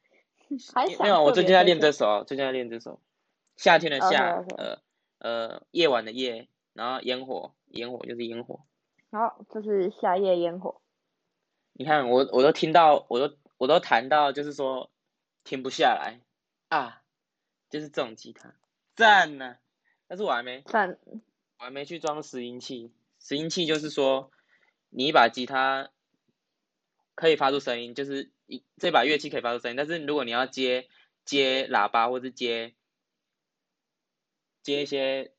[0.75, 3.01] 还想没有，我最近在练这首，最近在练这首，
[3.57, 4.57] 夏天的夏，okay, okay.
[4.57, 4.83] 呃
[5.19, 8.67] 呃，夜晚的夜，然后烟火，烟火就是烟火，
[9.11, 10.83] 好，这是夏夜烟火，
[11.73, 14.91] 你看我我都听到，我都我都弹到，就是说
[15.43, 16.21] 停不下来
[16.69, 17.03] 啊，
[17.71, 18.55] 就是这种吉他，
[18.95, 19.59] 赞呢、啊，
[20.07, 20.99] 但是我还没赞，
[21.59, 22.93] 我还没去装拾音器。
[23.27, 24.31] 拾音器就是说，
[24.89, 25.91] 你一把吉他
[27.17, 29.77] 可以发出声音，就是一这把乐器可以发出声音。
[29.77, 30.89] 但是如果你要接
[31.25, 32.77] 接喇叭或是接
[34.63, 35.33] 接一些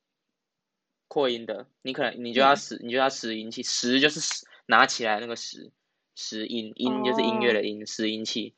[1.07, 3.63] 扩音的，你可能你就要拾，嗯、你就要拾音器。
[3.63, 5.71] 拾就是拾拿起来那个拾，
[6.13, 8.53] 拾音音就是音乐的音，拾音器。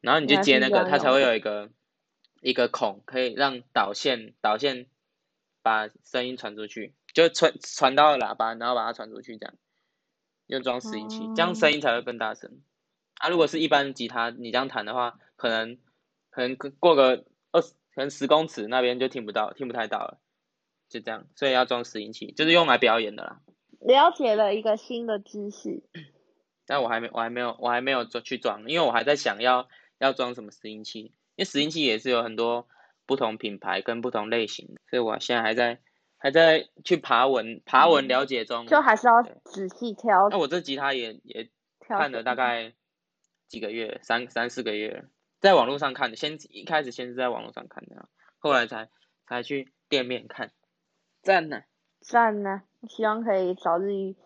[0.00, 1.70] 然后你就接那个，它才会有一个
[2.40, 4.88] 一个孔，可以让导线导线
[5.60, 9.54] 把声音传出去，就传传到喇叭，然后把它传出去，这样
[10.48, 12.60] 用装拾音器，这样声音才会更大声。
[13.14, 15.78] 啊，如果是一般吉他，你这样弹的话，可能
[16.28, 20.18] 可能过个二十，可能十公尺那边就听不到，听不太到了，
[20.90, 23.40] 就这样，所以要装拾音器，就是用来表演的啦。
[23.80, 25.82] 了解了一个新的知识，
[26.66, 32.68] 但我还没，我还没有，我还没有去装，因为我还在想要要装什么拾音器，因为拾音器也是有很多
[33.06, 35.80] 不同品牌跟不同类型的，所以我现在还在
[36.26, 40.28] 还在去爬文爬文了解中，就还是要仔细挑。
[40.28, 42.72] 那我这吉他也也看了大概
[43.46, 45.04] 几个月，三三四个月，
[45.38, 48.08] 在网络上看的，先一开始先是在网络上看的，
[48.38, 48.88] 后来才
[49.28, 50.50] 才去店面看，
[51.22, 51.62] 赞呢。
[52.00, 54.16] 赞呢，希望可以早日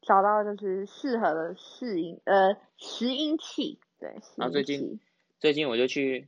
[0.00, 4.08] 找到就是适合的拾音呃拾音器，对。
[4.38, 4.98] 然后最近
[5.38, 6.26] 最近我就去，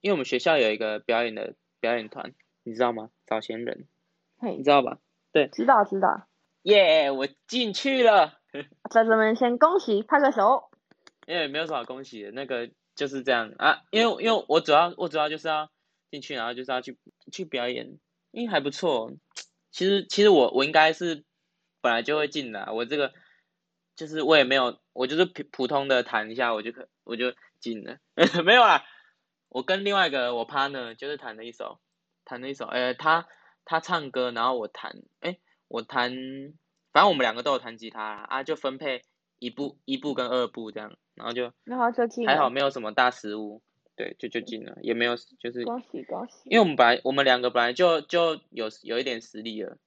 [0.00, 3.10] 因为我们学校有一个表演的表演团，你知道吗？
[3.26, 3.93] 早弦人，嘿，
[4.40, 4.98] 你知道吧？
[5.32, 6.26] 对，知道知道。
[6.62, 8.40] 耶，yeah, 我进去了，
[8.90, 10.70] 在这边先恭喜拍个手。
[11.26, 15.70] 因为没有什么恭喜的，那个就是这样啊，因为因为我主要我主要就是要
[16.10, 16.98] 进去，然后就是要去
[17.32, 17.98] 去表演，
[18.30, 19.12] 因为还不错。
[19.70, 21.24] 其实其实我我应该是
[21.80, 23.12] 本来就会进的，我这个
[23.96, 27.98] 就是我也没有，我就是普普通的弹一下，我就可我就进了，
[28.44, 28.84] 没有啊。
[29.48, 31.78] 我跟另外一个我 partner 就是弹了一首，
[32.24, 33.26] 弹了一首，呃，他
[33.64, 36.10] 他唱歌，然后我弹，哎，我弹，
[36.92, 39.02] 反正我们两个都有弹吉他啊，就分配
[39.38, 41.52] 一部一部跟二部这样，然后就
[42.26, 43.62] 还好没有什么大失误。
[43.96, 49.78] 对，就就进了，也没有，就是恭喜恭喜，因为我们本来我们两个本来就就有有一点实力了，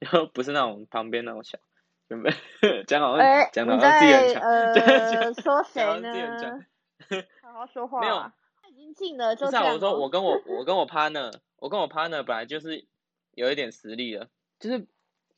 [0.00, 1.58] 然后不是那种旁边那种小，
[2.06, 2.30] 准备
[2.86, 6.66] 讲好像讲好像自己很强， 呃，说谁呢？
[7.42, 8.16] 好好说 话，没有，
[8.60, 12.84] 他已经进了，就是我说我跟我我跟我 partner，我跟我 partner 本来就是
[13.36, 14.86] 有一点实力了，就是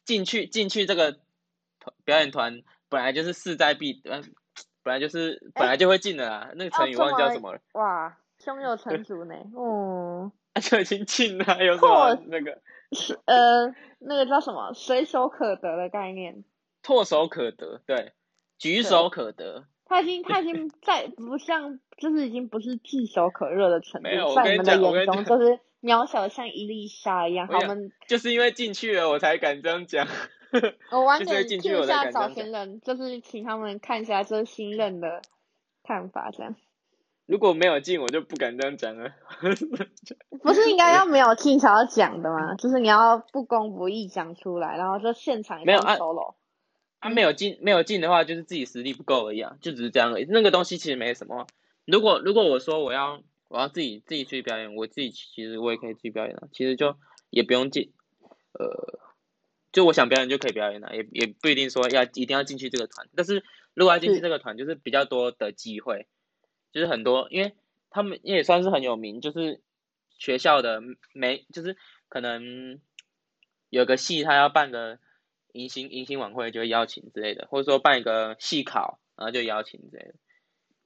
[0.04, 1.18] 进去进去这个
[2.04, 4.22] 表演团本来就是势在必得。
[4.82, 7.60] 本来就是本来就会进的啦，欸、那个成语忘记叫什么了。
[7.72, 9.34] 哇，胸有成竹呢。
[9.56, 10.30] 嗯，
[10.62, 12.62] 就已经进了，有什么那个？
[13.24, 13.66] 呃，
[13.98, 14.72] 那个叫什么？
[14.74, 16.44] 随手可得的概念。
[16.84, 18.12] 唾手可得，对，
[18.58, 19.66] 举手可得。
[19.86, 27.46] 他已经他已经在不像，就是已经不是炙手可热的程度，没有在你们的眼中就是渺小的像一粒沙一样。
[27.46, 30.06] 好，我们就是因为进去了，我才敢这样讲。
[30.90, 35.22] 我晚点 听一下找新人，就是请他们看一下这新任的
[35.84, 36.56] 看法，这样。
[37.26, 39.10] 如果没有进，我就不敢这样讲了。
[40.42, 42.54] 不是应该要没有进才要讲的吗？
[42.54, 46.34] 就是你要不公不义讲出来，然后就现场没有 solo。
[47.00, 50.26] 他没有进，没有进的话，就是自己实力不够而已啊，就只是这样而已。
[50.28, 51.46] 那个东西其实没什么。
[51.84, 56.96] 如果如果我说我要我要自己自己去表演，我自己其实我也可以去表演啊，其实就
[57.30, 57.92] 也不用进，
[58.52, 59.00] 呃。
[59.72, 66.06] 就我想表演就可以表演了，也也不一定说要一定要进去这个团，但是如果要进去这个团，就是比较多的机会，
[66.72, 67.54] 就是很多，因为
[67.90, 69.60] 他们也算是很有名，就是
[70.18, 70.80] 学校的
[71.12, 71.76] 没，就是
[72.08, 72.80] 可能
[73.68, 74.98] 有个系他要办个
[75.52, 80.14] 迎新迎新晚会就会邀请之类的，或者说办一个系考，然后就邀请之类的，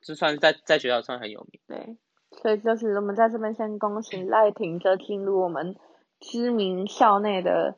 [0.03, 1.61] 就算是在在学校算很有名。
[1.69, 1.97] 对，
[2.31, 5.77] 所以就是我们在这边先恭喜赖廷哲进入我们
[6.21, 7.77] 知名校内的。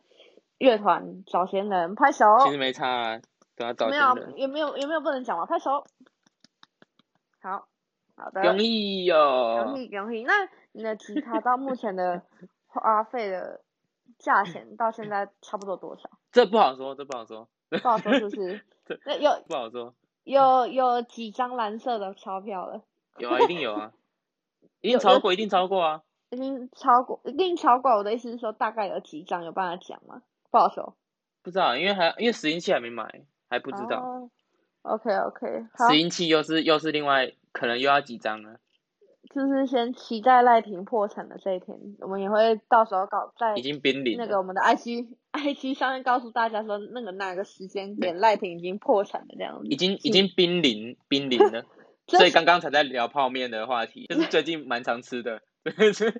[0.59, 3.21] 乐团早弦人拍手，其实没差啊，
[3.57, 4.33] 对啊，早弦人。
[4.33, 5.45] 没有，有没有有没有不能讲吗？
[5.45, 5.85] 拍手。
[7.41, 7.67] 好，
[8.15, 8.43] 好的。
[8.43, 9.65] 容易哟。
[9.65, 10.23] 容易容易。
[10.23, 10.35] 那
[10.71, 12.23] 你的吉他到目前的
[12.69, 13.61] 花费的
[14.21, 16.09] 价钱到现在差不多多少？
[16.31, 17.49] 这不好说，这不好说。
[17.69, 18.65] 不好说是不是？
[19.05, 19.93] 那有不好说。
[20.23, 22.85] 有有几张蓝色的钞票了？
[23.19, 23.93] 有啊，一定有啊，
[24.83, 26.03] 一定超过，一定超过啊。
[26.31, 27.93] 一定超过，一定超过。
[27.93, 29.45] 我的意思是说，大概有几张？
[29.45, 30.23] 有办法讲吗？
[30.51, 30.97] 不好说，
[31.43, 33.99] 不知道，因为还因为拾音器还没买，还不知道。
[34.01, 34.31] Oh,
[34.83, 38.57] OK OK，拾音器又是又是另外，可能又要几张呢？
[39.33, 49.67] 就是先期待赖廷破产的这一天，我们也会到时候搞在已经濒临那个我们的 IG IG 上面告诉大家说，那个哪个时间点 赖廷已经破产的这样子。
[49.69, 51.65] 已经已经濒临濒临了，
[52.07, 55.43] 所以刚刚才在聊泡面的话题， 就是最近蛮常吃的。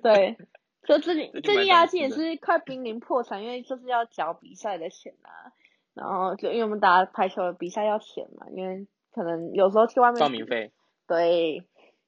[0.01, 0.37] 对。
[0.85, 5.55] 就最近最近亚季也是快濒临破产，因为就是要缴比赛的钱啊，
[5.93, 10.73] 然后就因为我们打排球的比赛要钱嘛，因为可能有时候去外面报名费，
[11.07, 11.65] 对，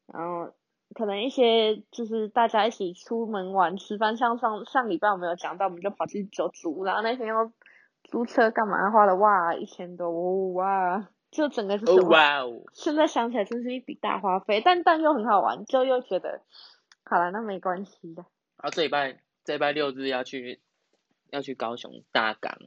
[0.07, 0.51] 然后
[0.93, 7.53] 可能一些就是大家一起出门玩吃饭，像上上礼拜我们有讲到，我们就跑去九族，然后那天又
[8.03, 16.41] 租车干嘛，花了哇一千多，哦、哇，就整个就是哇，现在想起来真是一笔大花费，但但又很好玩，就又觉得。
[17.03, 18.23] 好了，那没关系的。
[18.57, 20.61] 然后这礼拜这礼拜六日要去
[21.29, 22.57] 要去高雄大港，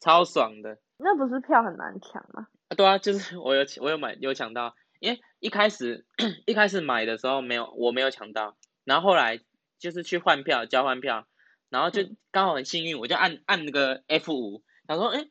[0.00, 0.78] 超爽的。
[0.96, 2.48] 那不是票很难抢吗？
[2.68, 6.06] 啊，对啊，就是 我有我有买有抢到，因为一开始
[6.46, 9.38] 一开始买的时候没有我没有抢到，然后后来
[9.78, 11.26] 就是去换票交换票，
[11.68, 12.02] 然后就
[12.32, 15.28] 刚好很幸运，我就按按那个 F 五，想说哎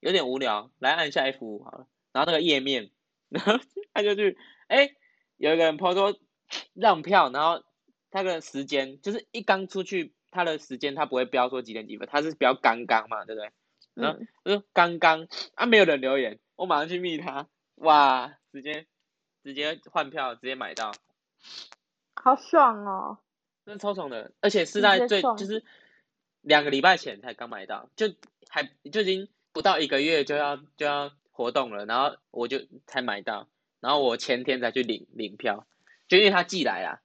[0.00, 1.86] 有点无聊，来按一下 F 五好了，
[2.16, 2.90] 然后那个页面，
[3.28, 3.60] 然后
[3.92, 4.38] 他就去
[4.68, 4.88] 哎
[5.36, 6.18] 有一个人 po 说
[6.72, 7.62] 让票，然后
[8.10, 13.52] 他的时间就是一刚出去他的时间他不会标说几点几分，他是标刚刚嘛，对不对？
[13.92, 18.86] 然后他说刚刚啊，没有人留言，我马上去密他，哇，直接
[19.44, 20.92] 直接换票，直接买到，
[22.14, 23.18] 好爽哦，
[23.66, 25.62] 真的超爽的，而且是在最就是
[26.40, 28.06] 两个礼拜前才刚买到，就
[28.48, 33.48] 还就已经不到一个月就要就要活动了，然后我就才买到，
[33.80, 35.66] 然后我前天才去领领票，
[36.08, 37.02] 就因为他寄来啦，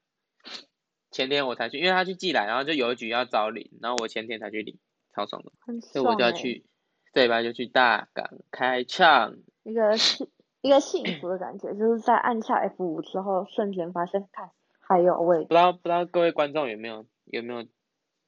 [1.12, 4.80] 前天我才去，因为他去寄来，然后就邮局要找领，然后我前天才去领，
[5.14, 6.66] 超爽的，很爽，所以我就要去。
[7.14, 10.30] 这礼拜就去大港开唱，一个幸
[10.62, 15.40] 一个幸福的感觉， 就是在按下 F 五之后，瞬间发现看还有位。
[15.44, 17.68] 不知道不知道各位观众有没有有没有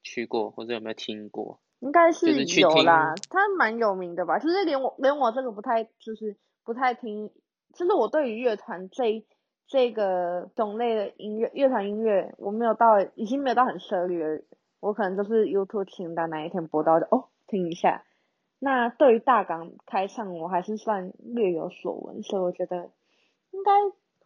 [0.02, 1.62] 去过，或者有没有听过？
[1.80, 4.38] 应该是有啦，他蛮有名的吧？
[4.38, 7.30] 就是连我连我这个不太就是不太听，
[7.74, 9.24] 就是我对于乐团这
[9.66, 14.44] 这个种类的音乐乐团音乐，我没有到已经没有到很涉猎，
[14.80, 18.04] 我可能就是 YouTube 清单哪一天播到的哦，听一下。
[18.60, 22.90] 那对于大港开唱，我还是算略有所闻，所以我觉得
[23.50, 23.72] 应该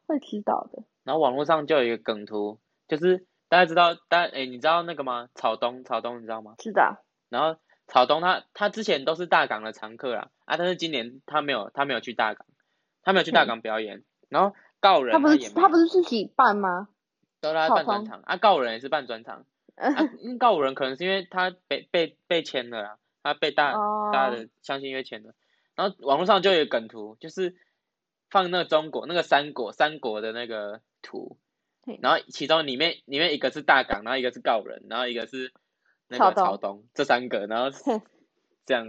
[0.06, 0.84] 会知道的。
[1.02, 5.28] 然后网络上就有一个梗图，就是大家知道，大家哎，你知道那个吗？
[5.34, 6.54] 草东，草东，你知道吗？
[6.58, 6.98] 知道。
[7.28, 12.46] 然后草东他他之前都是大港的常客啦，啊，但是今年他没有他没有去大港，
[13.02, 14.02] 他没有去大港表演。
[14.28, 16.88] 然后告人他不是他不是自己办吗？
[17.40, 19.44] 都他办专场啊，告人也是办专场。
[19.76, 19.94] 啊，
[20.38, 22.98] 告人可能是因为他被被被签了啦。
[23.20, 23.74] 他被大
[24.10, 25.34] 大的相信音乐签了，
[25.74, 27.56] 然后网络上就有梗图，就是
[28.30, 31.36] 放那个中国那个三国三国的那个图，
[32.00, 35.52] 然后其中里面里面一个是大港，然后一个是告人，然后一个是
[36.08, 37.70] 那个曹东，这三个，然后
[38.66, 38.86] 这样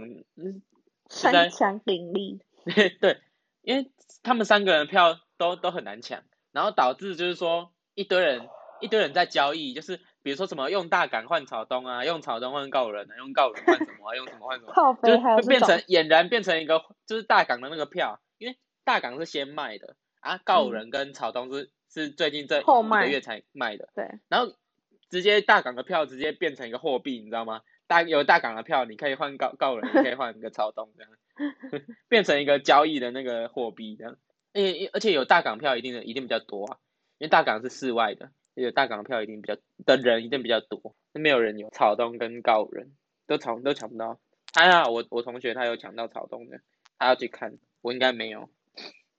[1.08, 2.40] 三强鼎立，
[3.00, 3.20] 对，
[3.62, 3.90] 因为
[4.22, 8.48] 他们三个人票都都很难抢，然后导致就是说一堆人
[8.80, 10.00] 一堆人在交易，就是。
[10.22, 24.54] 比如说什么用大港换曹东啊，用曹东换告人啊，用告人换什么啊，用什么换什么，就变成俨然变成一个就是大港的那个票，因为大港是先卖的啊，告人跟曹东是、嗯、是最近这一个月才卖的，对，然后
[25.10, 27.60] 直接大港的票直接变成一个货币，你知道吗？
[27.86, 34.16] 大有大港的票，你可以换告告人，你可以换一个草东这样， 变成一个交易的那个货币这样，
[34.54, 36.78] 而且而且有大港票一定的一定比较多啊，
[37.18, 38.30] 因为大港是室外的。
[38.54, 39.56] 有大港票一定比较
[39.86, 42.92] 的人一定比较多，没有人有草东跟告人，
[43.26, 44.18] 都抢都抢不到。
[44.52, 46.60] 还好我我同学他有抢到草东的，
[46.98, 48.50] 他要去看，我应该没有。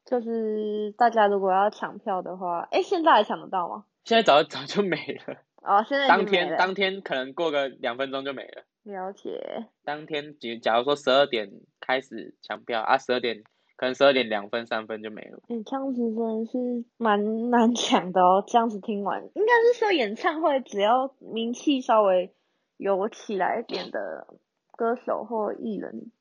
[0.05, 3.85] 就是大家如果要抢票的话，哎，现在还抢得到吗？
[4.03, 5.37] 现在早早就没了。
[5.61, 8.63] 哦，现在当天当天可能过个两分钟就没了。
[8.83, 9.67] 了解。
[9.83, 13.43] 当天假假如说十二点开始抢票啊，十二点。
[13.77, 15.39] 可能十二点两分三分就没了。
[15.49, 18.43] 嗯，这样子真的是蛮难抢的哦。
[18.45, 22.31] 这样子听完，应该是说演唱会只要名气稍微
[22.77, 24.27] 有起来一点的
[24.73, 26.11] 歌手或艺人，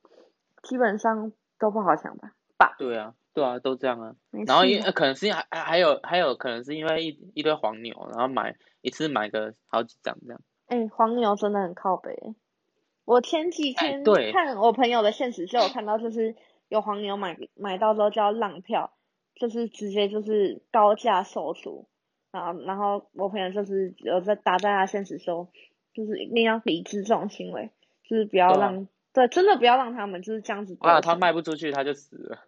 [0.62, 2.32] 基本上都不好抢吧？
[2.57, 2.76] 吧？
[2.78, 4.14] 对啊，对啊，都这样啊。
[4.47, 10.41] 然后因可能是还还有还有可能是因为一一堆黄牛，然后买一次买个好几张这样。
[10.66, 12.35] 哎，黄牛真的很靠北。
[13.05, 16.37] 我前几天看我朋友的现实就有看到就是。
[16.70, 18.93] 有黄牛买买到之后就要让票，
[19.35, 21.89] 就是直接就是高价售出，
[22.31, 25.49] 然后然后我朋友就是有在打在他现实说，
[25.93, 27.72] 就是一定要抵制这种行为，
[28.05, 30.76] 就是不要让对真的不要让他们就是这样子。
[30.78, 32.39] 啊，他卖不出去他就死了。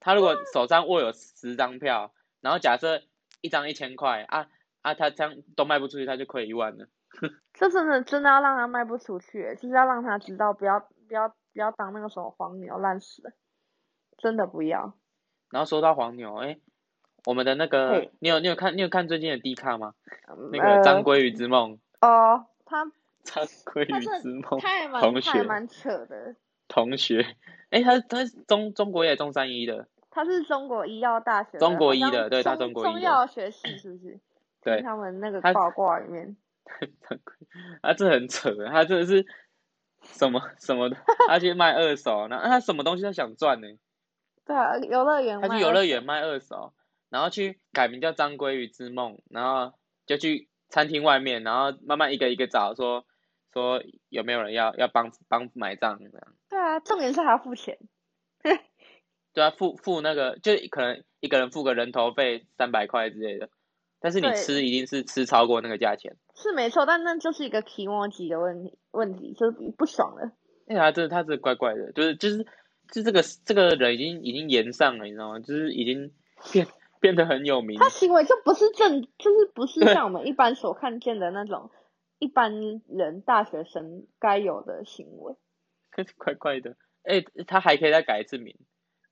[0.00, 3.02] 他如果手上握有十张票，然后假设
[3.40, 4.48] 一张一千块啊
[4.82, 6.86] 啊，他这样都卖不出去，他就亏一万了。
[7.54, 13.32] 这真的真的要让他卖不出去，就是要让他知道不要不要不要当那个什么黄牛烂死了。
[14.16, 14.94] 真的不要。
[15.50, 16.58] 然后说到黄牛，哎，
[17.26, 19.94] 我们的那个，你有你有看你有看最近的 D 卡吗？
[20.52, 21.78] 那个张鲑鱼之梦。
[22.00, 22.90] 哦，他。
[23.22, 24.58] 张鲑鱼之梦。
[24.60, 26.34] 他也蛮同学蛮扯的。
[26.70, 27.36] 同学，
[27.70, 29.88] 哎，他他是中中国也中山医的。
[30.08, 31.58] 他是中国医药大学。
[31.58, 32.86] 中国医的，对，他中国医。
[32.92, 34.18] 中药学系是不是？
[34.62, 34.80] 对。
[34.82, 36.36] 他们那个八卦里面。
[37.82, 39.26] 他 这很扯，他真的是
[40.02, 40.96] 什么什么的，
[41.26, 43.66] 他去卖二手，那他什么东西都想赚呢？
[44.44, 45.40] 对啊，游乐园。
[45.40, 46.72] 他去游乐园卖二手，
[47.08, 49.74] 然后去改名叫张鲑鱼之梦，然后
[50.06, 53.04] 就去餐厅外面，然后慢慢一个一个找说，
[53.52, 56.34] 说说有没有人要要帮帮买账这样。
[56.60, 57.78] 对啊，重点是还要付钱。
[59.32, 63.48] 对啊，付付那个就可能一个人付个人头费三百块之类的，
[63.98, 66.16] 但是你吃一定是吃超过那个价钱。
[66.34, 70.32] 是没错，但那就是一个提莫吉的问题，问题就是不爽了。
[70.66, 72.44] 哎呀，这他这怪怪的，就是就是
[72.92, 75.38] 就这个这个人已经已经延上了，你知道吗？
[75.38, 76.12] 就是已经
[76.52, 76.66] 变
[77.00, 77.78] 变得很有名。
[77.78, 81.70] 他行为就不是正，就是不是像我们一般所看见的那种
[82.18, 85.34] 一般人大学生该有的行为。
[86.18, 88.56] 怪怪的，哎，他还可以再改一次名。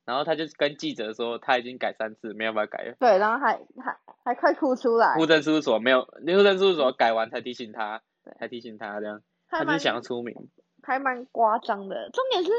[0.05, 2.97] 然后他就跟记者说，他已经改三次，没有办法改了。
[2.99, 5.15] 对，然后还还还快哭出来。
[5.17, 8.01] 户政事务所没有，户政事务所改完才提醒他，
[8.39, 9.21] 才提醒他这样。
[9.51, 10.35] 他就想要出名。
[10.83, 12.51] 还蛮夸张的，重点是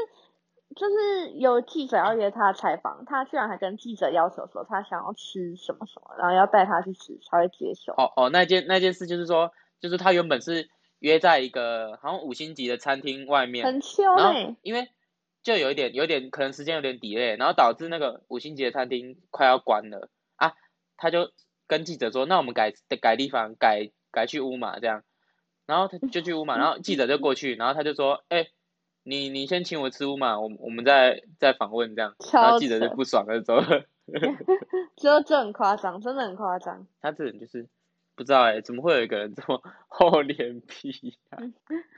[0.76, 7.92] 就是有记者要约他采访，他居然还跟记者要求说他想要吃什么什么，然后要带他去吃才会接受。
[7.94, 9.50] 哦哦，那件那件事就是说，
[9.80, 10.68] 就是他原本是
[11.00, 14.88] 约在一个好像五星级的餐厅外面，很秋欸，因为。
[15.42, 20.52] 就有一点，有点可能时间有点 delay，然后导致那个五星级的餐厅快要关了啊，
[20.98, 21.32] 他就
[21.66, 25.02] 跟记者说，那我们改改地方，改改去乌马这样，
[25.64, 28.50] 然后他就去乌马，然后记者就过去，然后他就说，哎、欸，
[29.02, 33.86] 你你先请我吃乌马，我我们再再访问这样，然后记者就不爽了就走了，
[34.94, 37.66] 就这很夸张，真的很夸张，他这人就是。
[38.20, 41.38] 不知道哎、欸，怎么会有一个人这么厚脸皮啊？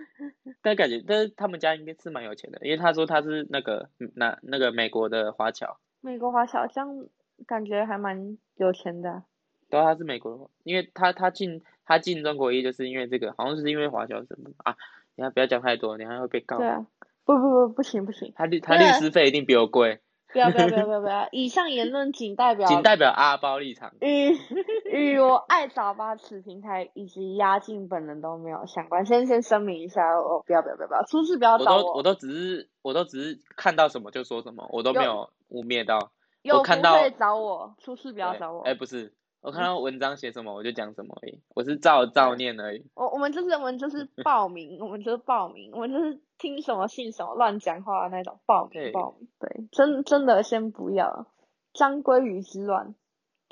[0.63, 5.81] 但感觉，但是他们家应该是蛮有钱的，因为他说他是那个那那个美国的华侨。
[6.01, 7.07] 美国华侨，这样
[7.45, 9.25] 感觉还蛮有钱的。
[9.69, 14.77] 对啊，他是美国，因为他他进他进中国一就是因为这个，好像是因为华侨什么啊？
[15.17, 16.59] 你还不要讲太多，你还会被告。
[16.59, 16.87] 对啊，
[17.25, 18.33] 不不不，不行不行。
[18.37, 19.99] 他律他律师费一定比我贵。
[20.33, 21.29] 不要不要不要不要不要！
[21.31, 24.31] 以上言论仅代表 仅代表阿包立场，与
[24.91, 25.02] 与
[25.33, 29.05] 我爱早八此平台以及压境本人都没有相关。
[29.07, 31.77] 先先声明一下哦，不要不要不要不要，出事不要找我。
[31.77, 36.13] 我都我都只是我都只是看到什么就说什么，我都没有污蔑到。
[36.43, 38.61] 有我看到会找我，出事不要找我。
[38.63, 39.15] 哎，不是。
[39.41, 42.87] 我看到文章写什么我就讲什么而已，我是照照念而已。
[42.95, 49.29] 我我们就是我们就是 报名，我们就是报名，我们就是听什么信什么乱讲话的那种报名报名。
[49.41, 51.27] 对，真真的先不要。
[51.75, 52.95] 张鲑鱼之乱，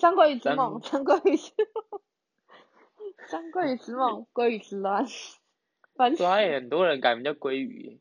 [0.01, 2.01] 张鲑鱼之梦，张鲑鱼之梦，
[3.31, 5.07] 张鲑鱼之梦，鲑鱼之乱。
[5.95, 8.01] 反正很多人改名叫鲑鱼。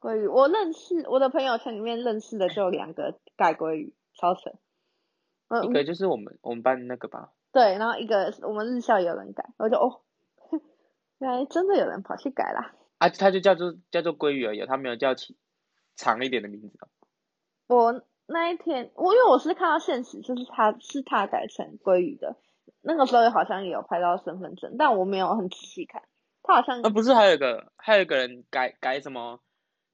[0.00, 4.50] 鲑鱼，我认识我的朋友圈里面认识的就两个改鲑鱼，超扯。
[5.62, 10.00] 一个就是我们、嗯、我们班那个吧，对，然后一个我们日校也有人改，我就哦，
[11.18, 12.74] 原来真的有人跑去改啦。
[12.98, 15.36] 啊，他就叫做叫做鲑鱼而已，他没有叫起
[15.94, 16.78] 长一点的名字。
[17.68, 22.36] 我那一天，我因为我是看到现实，就是他是他改成鲑鱼的，
[22.80, 26.02] 那个时候好像也有拍到身份证，但我没有很仔细看，
[26.42, 29.40] 他好像啊不是还有一个还有一个人改改什么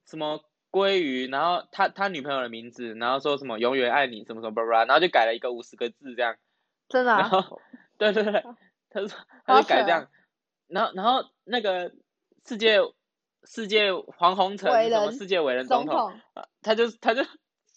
[0.07, 0.43] 什么。
[0.73, 6.37] 鲑鱼，然后他他女朋友的名字，然后说什么永远爱你什么什么吧吧，然后就改了一个五十个字这样。
[6.89, 7.19] 真的、 啊？
[7.19, 7.61] 然后，
[7.99, 8.45] 对对对，
[8.89, 9.09] 他说
[9.45, 10.09] 他就改这样，
[10.69, 11.93] 然后然后那个
[12.47, 12.79] 世界
[13.43, 16.21] 世界黄宏成什么世界伟人总统，总统
[16.63, 17.25] 他就他就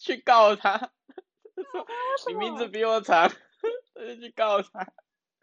[0.03, 0.91] 去告他，说
[2.27, 3.29] 你名字比我长，
[3.95, 4.85] 他就去告他。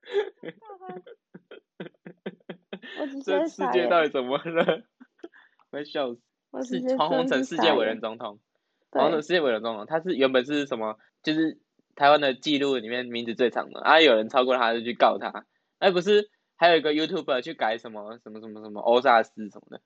[3.25, 4.83] 这世界到底怎么了？
[5.73, 6.21] 我要笑死。
[6.65, 8.39] 是黄宏成世界伟人总统，
[8.91, 10.99] 黄宏成世界伟人总统，他是原本是什么？
[11.23, 11.59] 就是
[11.95, 15.47] 台湾的记录里面名字最长的啊，有人超过他就去告他，
[15.79, 19.81] 哎，不是还有一个 YouTuber 去改什么什么什么什么欧萨斯什么的，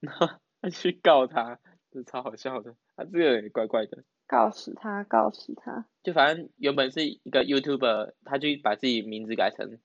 [0.00, 0.28] 然后
[0.60, 1.60] 他去告他，
[1.98, 9.78] 这超好笑的，他这个人也怪怪的，告死他，告死他，就反正原本是一个 YouTuber，他就把自己名字改成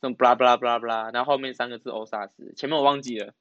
[0.00, 3.34] 什么 blah blah blah blah，然后后面三个字欧萨斯，前面我忘记了。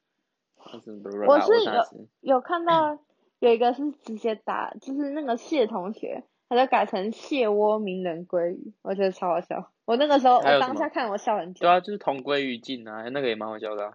[1.27, 2.97] 我是有有看到
[3.37, 9.71] 有一个是直接打，就是那个谢同学，他就改成蟹窝名人鲑鱼，我觉得超好笑。
[9.85, 11.59] 我那个时候我当下看我笑很久。
[11.59, 13.93] 对啊，就是同归于尽啊，那个也蛮好笑的、啊。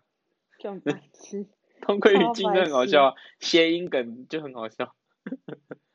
[0.60, 1.46] 就白痴。
[1.80, 4.94] 同归于尽就很好笑，谐音梗就很好笑。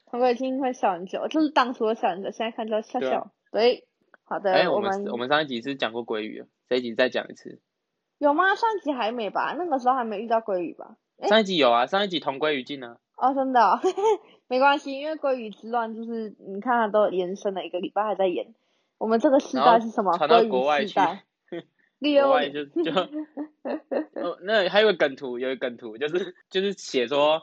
[0.05, 3.31] 同归于尽会笑很久，就是当初我笑很久，现在看就笑笑。
[3.51, 3.87] 对，
[4.23, 4.53] 好的。
[4.53, 7.59] 哎、欸，我们我们上一集是讲过鲑鱼，这一集再讲一次。
[8.17, 8.55] 有吗？
[8.55, 9.55] 上一集还没吧？
[9.57, 10.95] 那个时候还没遇到鲑鱼吧？
[11.23, 12.97] 上一集有啊，上一集同归于尽呢。
[13.17, 13.79] 哦，真的、哦，
[14.47, 18.53] 没关系，因为鲑鱼之乱就是你看它都延伸了一个礼拜还在演。
[18.97, 20.17] 我们这个时代是什么？
[20.17, 20.99] 传到国外去。
[21.99, 22.91] 国外就就
[24.21, 27.41] 哦，那还有个梗图，有一个梗图就是就是写说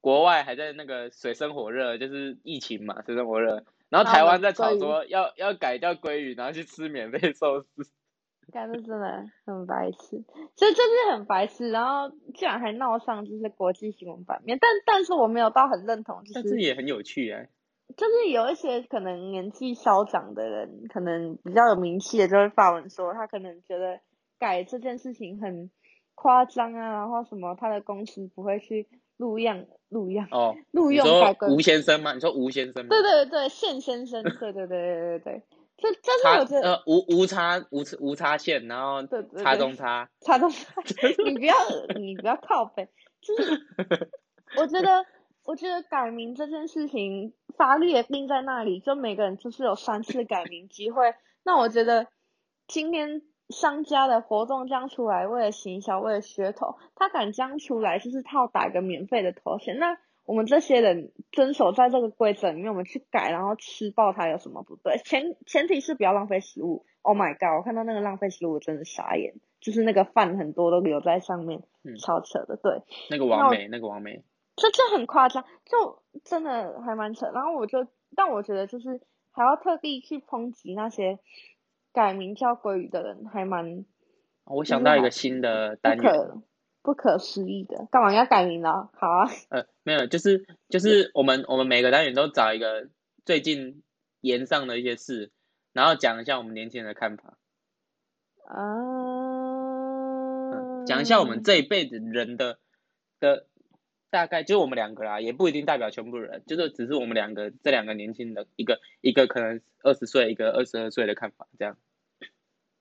[0.00, 3.64] 国外还在那个水深火热，就是疫情嘛，水深火热。
[3.88, 7.68] 然后台湾在吵说要要改掉鲑鱼，然后去吃免费寿司。
[8.52, 10.24] 感觉真的很白痴，
[10.56, 17.48] 这真是很白痴，然后竟然还闹上就是国际新闻版面，但但是我没有到很认同，就是，但是也很有趣哎，
[17.96, 24.00] 就是有一些可能年纪稍长的人，可能比较有名气的，就会发文说他可能觉得
[24.38, 25.70] 改这件事情很
[26.14, 32.12] 夸张啊，然后什么他的公司不会去录样录样哦， 录用改吴先生吗？
[32.14, 32.88] 你说吴先生吗？
[32.90, 35.42] 对对对，宪先生，对对对对对对。
[35.82, 36.12] 这这
[36.46, 39.02] 是我呃无无差无无差线，然后
[39.42, 40.74] 差中差，差中差，
[41.24, 41.54] 你不要
[41.96, 42.86] 你不要靠背，
[43.22, 43.66] 就是
[44.58, 45.02] 我觉得
[45.44, 51.14] 我觉得改名这件事情法律也定在那里，就每个人就是有三次改名机会。
[51.44, 52.06] 那我觉得
[52.66, 59.78] 今天商家的活动这样出来，为了行销，为了噱头，他敢这样出来，就是他要打一个免费的头衔。
[59.78, 64.98] 那我们这些人遵守在这个规则里面，我们去改，然后吃爆它有什么不对？
[64.98, 66.84] 前前提是不要浪费食物。
[67.02, 67.58] Oh my god！
[67.58, 69.34] 我看到那个浪费食物，我真的傻眼。
[69.60, 72.56] 就是那个饭很多都留在上面，嗯、超扯的。
[72.56, 74.22] 对，那个王梅，那个王美，
[74.60, 77.26] 这这很夸张，就真的还蛮扯。
[77.32, 79.00] 然后我就，但我觉得就是
[79.32, 81.18] 还要特地去抨击那些
[81.92, 83.84] 改名叫鲑鱼的人，还蛮……
[84.44, 86.42] 我想到一个新的单元。
[86.82, 88.88] 不可思议的，干嘛要改名呢？
[88.94, 92.88] 好啊，呃，没有，就是就是我们我们每个单元都找一个
[93.26, 93.82] 最近
[94.22, 95.30] 炎上的一些事，
[95.74, 97.36] 然后讲一下我们年轻人的看法。
[98.46, 98.64] 啊、
[100.52, 102.58] 嗯，讲一下我们这一辈子人的
[103.20, 103.46] 的
[104.10, 111.76] 大概，就我们两个啦，也不一定代表全部人，就是只是我们两个这两个年轻的一个一个可能二十岁，一个二十二岁的看法，这样。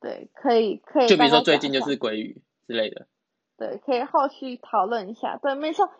[0.01, 1.07] 对，可以可以。
[1.07, 3.07] 就比如说最近就是鲑鱼之类的。
[3.57, 5.37] 对，可以后续讨论一下。
[5.37, 5.91] 对，没错。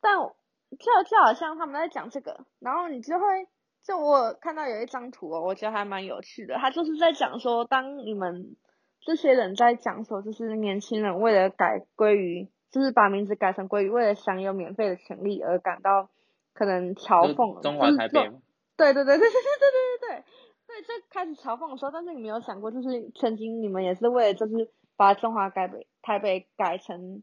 [0.00, 0.30] 但就
[0.78, 3.48] 就好像他们在讲这个，然后你就会，
[3.84, 6.54] 就我看到有一张图哦，我觉得还蛮有趣的。
[6.54, 8.56] 他就是在讲说，当你们
[9.00, 16.08] 这些人在讲说，就是年轻人为了改鲑鱼，就是把名字改成鲑鱼，为了享有免费的权利而感到
[16.52, 17.60] 可能嘲讽。
[17.60, 18.30] 中华台北。
[18.76, 20.24] 对对对对对对对对对。
[20.66, 24.70] 对，就开始嘲讽的时候，但是你没有想过，就是曾经你们也是为了就是。
[24.96, 27.22] 把中华改北台北改成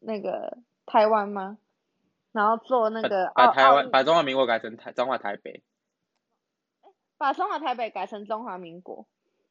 [0.00, 1.58] 那个台湾吗？
[2.30, 5.64] 然后做那个把台湾把中华民国改成台中华台北，
[7.16, 9.08] 把中华台北改成中华民国，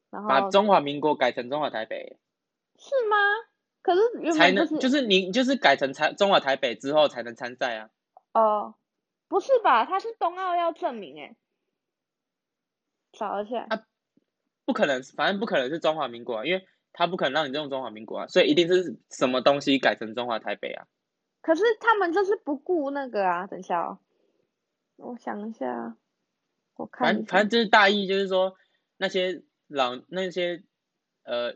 [0.08, 2.16] 然后把中华民国改成中华台北，
[2.78, 3.16] 是吗？
[3.82, 7.90] 可是才能就是你就是改成台中华台北之后才能参赛啊？
[8.32, 8.74] 哦，
[9.28, 9.84] 不是吧？
[9.84, 11.36] 他是冬奥要证明哎，
[13.12, 13.86] 找一下啊，
[14.64, 16.66] 不可能，反正不可能是中华民国啊，因为。
[16.90, 20.88] 他不可能让你用中华民国啊，所以一定是什么东西改成中华台北啊？
[21.42, 23.98] 可是他们就是不顾那个啊，等一下哦，
[24.96, 25.96] 我想一下，
[26.74, 28.56] 我看反正反正就是大意，就是说
[28.96, 30.64] 那些老那些
[31.22, 31.54] 呃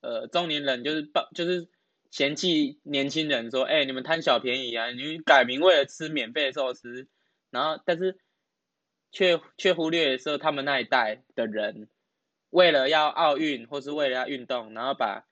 [0.00, 1.68] 呃中年人就是抱就是
[2.10, 7.08] 嫌弃年轻人说，哎、你们贪小便宜啊，你改名为了吃免费的寿司，
[7.50, 8.18] 然后但是
[9.12, 11.88] 却却忽略的时候他们那一代的人。
[12.50, 15.26] 为了要奥运，或是为了要运动，然后把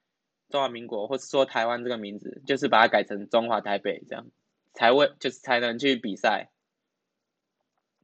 [0.49, 4.27] 中华民国，或是说台湾这个名字，就是把它改成中华台北，这样
[4.75, 6.51] 才为就是才能去比赛，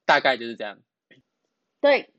[0.03, 0.79] 大概就是这样。
[1.79, 2.11] 对，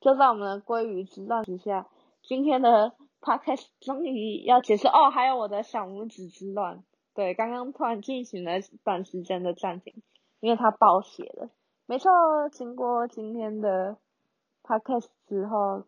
[0.00, 1.88] 就在我们的鲑鱼之战之下，
[2.22, 5.10] 今天的 podcast 终于要结束哦。
[5.10, 8.52] 还有我的小拇指之乱，对，刚刚突然进行了
[8.84, 10.02] 短时间的暂停，
[10.40, 11.50] 因为它爆血了。
[11.86, 12.10] 没错，
[12.50, 13.96] 经过今天的
[14.62, 15.84] podcast 之后。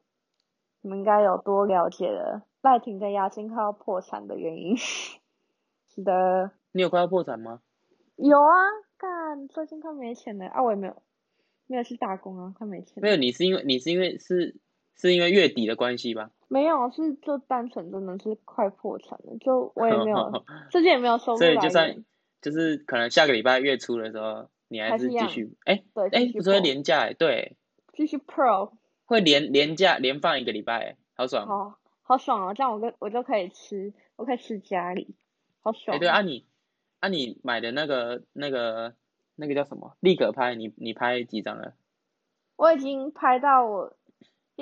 [0.81, 4.77] 你们应该有多了解了赖廷的牙金快要破产的原因。
[5.93, 6.53] 是的。
[6.71, 7.61] 你有快要破产吗？
[8.15, 8.55] 有啊，
[8.97, 10.63] 干，最近快没钱了啊！
[10.63, 11.03] 我也没有，
[11.67, 13.03] 没有去打工啊，快没钱。
[13.03, 14.55] 没有，你是因为你是因为是
[15.01, 16.31] 是因为月底的关系吧？
[16.49, 21.39] 没有，是就单纯真的是快破产了，就我也没有，最近也没有收入。
[21.39, 22.05] 所以就算
[22.41, 27.57] 就是可能下个礼拜月初的时候，你还是继续哎，对，哎，不是会连假哎，对，
[27.93, 28.73] 继续 Pro。
[29.05, 31.47] 会连连假连放一个礼拜，好爽。
[31.47, 32.55] 好，好爽哦！
[32.55, 35.15] 这样我就我就可以吃，我可以吃家里，
[35.61, 35.97] 好爽。
[35.97, 36.47] 哎，对啊，你
[37.01, 38.95] 啊你买的那个那个
[39.37, 39.97] 那个叫什么？
[40.01, 41.75] 立可拍，你你拍几张了？
[42.57, 43.95] 我已经拍到我。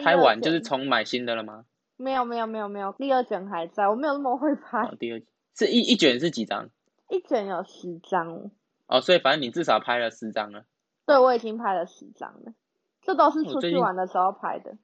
[0.03, 1.65] 拍完就是重买新的了吗？
[1.97, 4.83] 没有没有没有没有，第二卷还在，我没有那么会拍。
[4.83, 5.23] 哦，第二
[5.55, 6.69] 是一一卷是几张？
[7.11, 8.51] 一卷有十张。
[8.87, 10.65] 哦，所以反正你至少拍了十张了。
[11.07, 12.53] 对，我已经拍了十张了。
[13.03, 14.77] 这都是出去玩的时候拍的。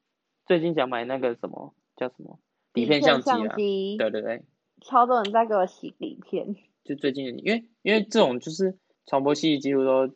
[0.47, 2.39] 最近想买那个什么叫什么
[2.73, 3.55] 底片相机啊？
[3.57, 4.45] 对对对，
[4.81, 6.57] 超多人在给我洗底片。
[6.85, 10.07] 就最近，因为因为这种就是传播器几乎都，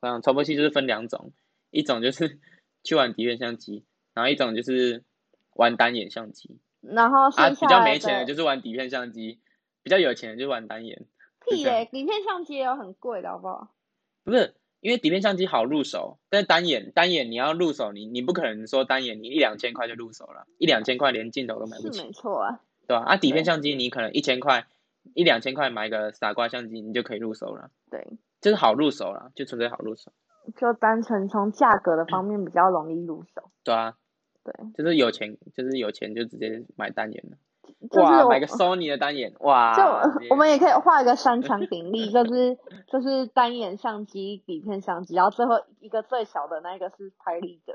[0.00, 1.32] 嗯，传播器就是分两种，
[1.70, 2.38] 一种就是
[2.84, 3.84] 去玩底片相机，
[4.18, 5.04] 然后一种就是
[5.54, 6.58] 玩单眼相机。
[6.80, 9.38] 然后啊比较没钱的就是玩底片相机，
[9.84, 11.06] 比较有钱的就玩单眼。
[11.46, 13.68] 屁耶、欸，底片相机也有很贵的好不好？
[14.24, 22.00] 不是，因为底片相机好入手，但是单眼单眼你要入手，你你不可能说单眼你一两千块就入手了，一两千块连镜头都买不起。
[22.00, 22.60] 是没错啊。
[22.88, 23.04] 对吧？
[23.04, 24.66] 啊，底片相机你可能一千块、
[25.14, 27.70] 一两千块买个傻瓜相机，你就可以入手了。
[27.88, 28.04] 对，
[28.40, 30.10] 就是好入手了，就纯粹好入手。
[30.56, 33.50] 就单纯从价格的方面比较容易入手。
[33.62, 33.96] 对啊。
[34.52, 34.84] 对。
[34.84, 37.36] 就是有钱，就是有钱就直接买单眼了。
[37.90, 39.74] 就是哇，买个 Sony 的单眼，哇。
[39.74, 39.82] 就
[40.30, 47.74] 我们也可以画一个三 强鼎立，就是就是单眼相机、底片相机，然后最后一个最小的那个是拍立得。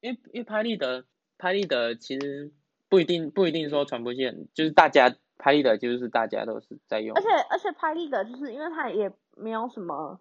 [0.00, 1.04] 因为因为拍立得，
[1.38, 2.52] 拍立得其实。
[2.90, 7.16] 不一定不一定说传播线，就是大家拍立得，就是大家都是在用。
[7.16, 10.20] 而且而且拍立得就是因为它也没有什么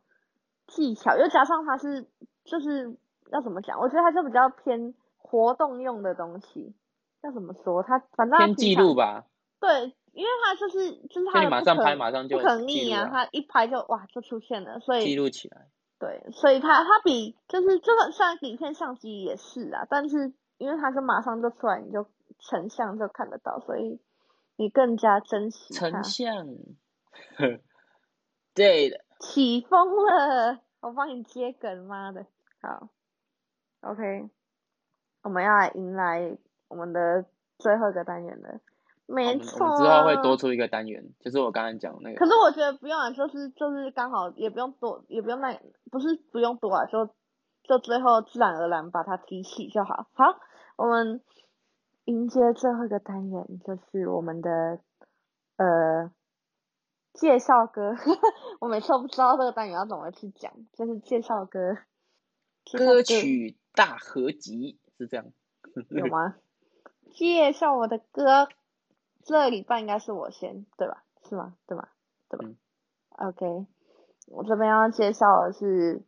[0.66, 2.08] 技巧，又加上它是
[2.46, 2.98] 就是
[3.32, 3.80] 要怎么讲？
[3.80, 4.96] 我觉得它就比较偏
[5.34, 6.76] 活动用的东西。
[7.24, 7.82] 要怎么说？
[7.82, 9.26] 它反正记录吧。
[9.60, 15.68] 对，因为它就是就是它马上拍马上就不可逆啊，它一拍就哇就出现了，所以记录起来。
[15.98, 22.06] 对，所以它它比就是这个虽然底片相机也是啊，但是因为它是马上就出来，你就。
[22.40, 24.02] 成像就看得到，所以
[24.58, 25.74] 你更加珍惜。
[25.74, 26.48] 成像，
[28.54, 29.00] 对的。
[29.20, 32.26] 起风了，我帮你接梗，妈的，
[32.60, 32.90] 好
[33.82, 34.30] ，OK，
[35.24, 37.26] 我们要来迎来我们的
[37.58, 38.60] 最后一个单元了，
[39.08, 39.66] 没错。
[39.66, 42.18] 我们之后会多出一个单元，就是我刚刚讲那个。
[42.18, 45.60] 可是我觉得不用啊，就是就是刚好也不用多，也不用那，
[45.92, 47.10] 不是不用多啊，就
[47.64, 50.08] 就最后自然而然把它提起就好。
[50.14, 50.40] 好，
[50.76, 51.22] 我们。
[52.06, 54.82] 迎接最后一个单元，就是我们的
[55.56, 56.12] 呃
[57.14, 57.96] 介绍歌。
[58.60, 61.78] 我每次都不知道这个单元要怎么去讲，就是介绍歌。
[62.78, 65.26] 歌曲大合集是这样。
[65.90, 66.36] 有吗？
[67.14, 68.48] 介绍我的歌，
[69.24, 71.04] 这礼拜应该是我先，对吧？
[71.28, 71.56] 是吗？
[71.68, 71.88] 对吗？
[72.30, 72.46] 对吧？
[72.48, 72.56] 嗯
[73.28, 73.68] ，OK，
[74.28, 76.04] 我这边要介绍的是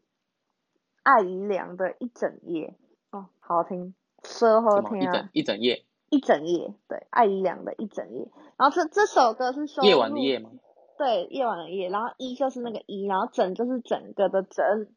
[1.03, 2.75] 艾怡良的一整夜。
[3.11, 3.93] 哦，好好听。
[4.23, 5.29] 说好听啊！
[5.33, 8.31] 一整夜，一整夜，对，艾怡良的一整夜。
[8.57, 10.49] 然后这这首歌是说夜晚的夜吗？
[10.97, 11.89] 对，夜晚的夜。
[11.89, 14.87] 然后一就是那个一，然后整就是整个的整。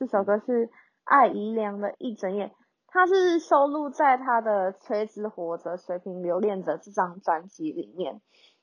[0.00, 0.68] 这首歌是
[1.04, 2.52] 艾怡良的一整夜，
[2.92, 8.20] 他是收录在他的《垂直活着，水平留恋着》这张专辑里面。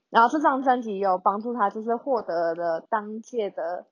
[0.10, 3.88] 然后这张专辑有帮助他，就是获得了当届的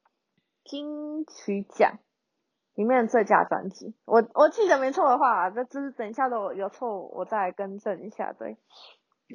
[0.64, 2.00] 金曲奖。
[2.76, 8.34] 里面的最佳专辑，我我记得没错的话，这只是等一下的有错，我再更正一下。
[8.34, 8.56] 对，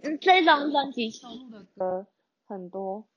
[0.05, 2.07] 嗯，这张专辑收录的歌
[2.47, 3.09] 很多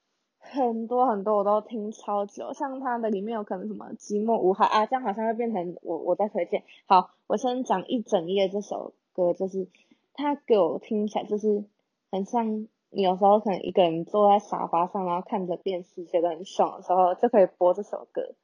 [0.52, 2.54] 很多很多，我都听超久。
[2.54, 6.64] 像他的里面有可能什么寂寞无害啊，这样好像会变成我我在推荐。
[6.86, 9.68] 好，我先讲一整页这首歌，就是
[10.14, 11.66] 他给我听起来就是
[12.12, 18.36] 很像你有时候可能一个人坐在沙发上，然后看着电视觉得很爽的时候，就可以播这首歌。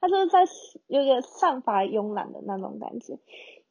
[0.00, 0.40] 他就是在
[0.86, 3.18] 有点散发慵懒的那种感觉，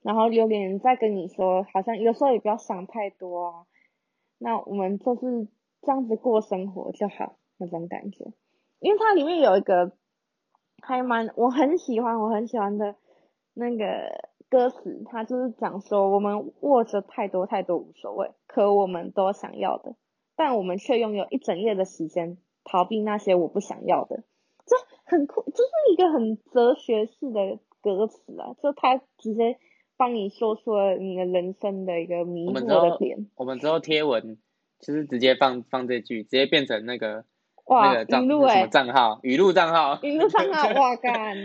[0.04, 3.66] 然后有点在跟你说，好像有时候也不要想太多啊，
[4.38, 5.48] 那我们就是
[5.82, 8.26] 这样子过生活就好那种感觉，
[8.80, 9.92] 因为它里面有一个
[10.82, 12.96] 还蛮我很喜欢我很喜欢的
[13.54, 19.96] 那个歌词，它就是讲说我们握着太多太多无所谓，可我们都想要的，
[20.36, 24.24] 但我们却拥有一整夜的时间逃避那些我不想要的。
[24.66, 28.54] 这很酷，这是一个很哲学式的歌词啊！
[28.62, 29.58] 就他直接
[29.98, 33.28] 帮你说出了你的人生的一个迷惑的点。
[33.36, 34.38] 我们之后贴文
[34.80, 37.26] 就是直接放放这句，直接变成那个
[37.70, 41.36] 哇那个账语录什么账号语录账号 语录账号 哇干！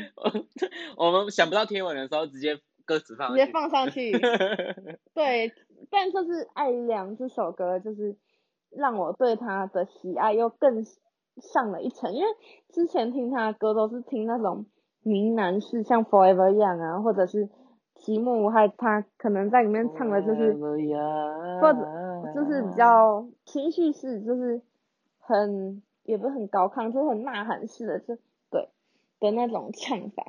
[0.96, 4.12] 我们想不到贴文的时候，直接歌词放直接放上去。
[5.14, 5.52] 对，
[5.90, 8.16] 但就是艾怡良这首歌，就是
[8.70, 10.84] 让我对他的喜爱又更。
[11.42, 12.28] 上了一层，因为
[12.68, 14.66] 之前听他的歌都是听那种
[15.02, 17.48] 呢喃式，像 Forever Young 啊，或者是
[17.96, 20.52] 寂寞无害，他可能在里面唱的就是，
[21.60, 21.80] 或者
[22.32, 24.62] 就是比较情绪式，就是
[25.18, 28.16] 很也不是很高亢，就是很呐喊式的，就
[28.50, 28.68] 对
[29.20, 30.24] 的那种唱法。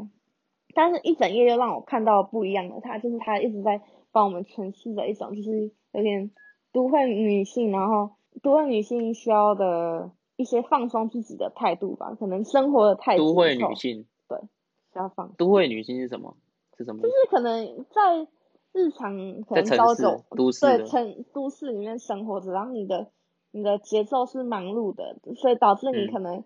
[0.73, 6.31] 但是一整夜又让我看到不一样的他，就是他一直在帮我们诠释的一种，就是有点
[6.73, 10.11] 都会女性，然后都会女性需要的。
[10.37, 13.27] 一些放松自己的态度吧，可能生活的态度。
[13.27, 14.05] 都会女性。
[14.27, 14.37] 对，
[14.91, 15.31] 需要放。
[15.37, 16.35] 都会女性是什么？
[16.77, 17.01] 是什么？
[17.03, 18.27] 就是可能在
[18.73, 23.09] 日常可能朝九都市对城都市里面生活着，然后你的
[23.55, 26.43] 你的节奏是忙碌的，所以导致你可能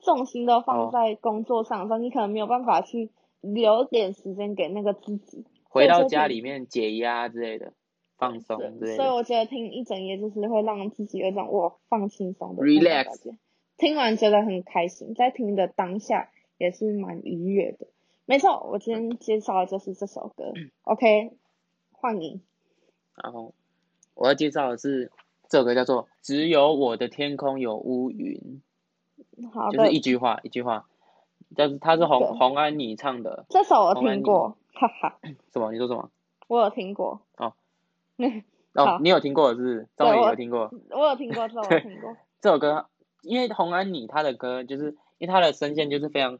[0.00, 3.10] 重心都放在工作上的时候，嗯、你可能没有办法去
[3.42, 5.44] 留点时间给那个自己。
[5.68, 7.74] 回到家里面解压之类的。
[8.16, 8.96] 放松之类的。
[8.96, 13.34] 所以我觉得听一整夜就是会让自己有一种我放轻松的 relax，
[13.78, 17.86] 听完觉得很开心，在听的当下也是蛮愉悦的。
[18.26, 20.52] 没错，我今天介绍的就是这首歌。
[20.82, 21.32] OK，
[21.92, 22.42] 换你。
[23.22, 23.54] 然后
[24.14, 25.10] 我要介绍的是
[25.50, 28.62] 这首歌叫做《只有我的天空有乌云》，
[29.50, 30.86] 好，就是一句话一句话。
[31.56, 35.18] 但是他是洪洪安妮唱的，这首我听过，哈哈。
[35.52, 35.72] 什么？
[35.72, 36.08] 你说什么？
[36.46, 37.20] 我有听过。
[37.36, 37.52] 哦。
[38.74, 39.88] 哦，你有听过是不是？
[39.96, 40.70] 张伟有听过。
[40.90, 42.16] 我有听过，这首我听过。
[42.40, 42.86] 这首歌，
[43.22, 46.38] 因为洪安妮她的歌，就是因为她的声线就是非常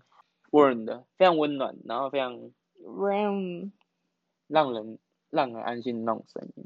[0.53, 2.39] warm 的，非常温暖，然后非常
[2.85, 3.73] warm，
[4.47, 5.01] 让人
[5.31, 6.65] 让人安心的那种声音。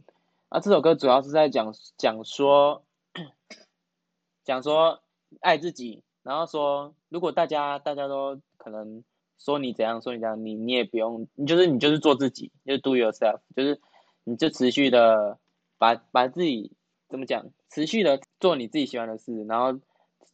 [0.55, 2.84] 啊，这首歌主要是在讲讲说
[4.44, 5.00] 讲说
[5.40, 6.05] 爱自己。
[6.22, 9.02] 然后说，如果大家大家都可能
[9.36, 13.80] 说你怎样说你怎样，你你也不用，你就是你就是做自己，就是 do yourself，就是
[14.22, 15.40] 你就持续的
[15.76, 16.70] 把把自己
[17.09, 19.80] 怎么讲，持续的做你自己喜欢的事，然后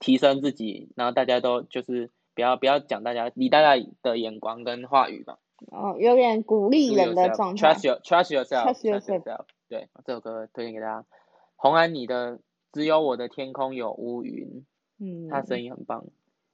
[0.01, 5.39] 提升自己，然后大家都就是不要不要讲大家理大家的眼光跟话语吧。
[5.73, 7.73] 哦，有点鼓励人的状态。
[7.73, 8.75] Trust your trust yourself.
[8.75, 9.47] Trust yourself.
[9.71, 11.07] 对，这首歌推荐给大家。
[11.55, 12.41] 红安你的
[12.73, 14.67] 只有我的天空有乌云。
[14.99, 16.05] 嗯，他声音很棒，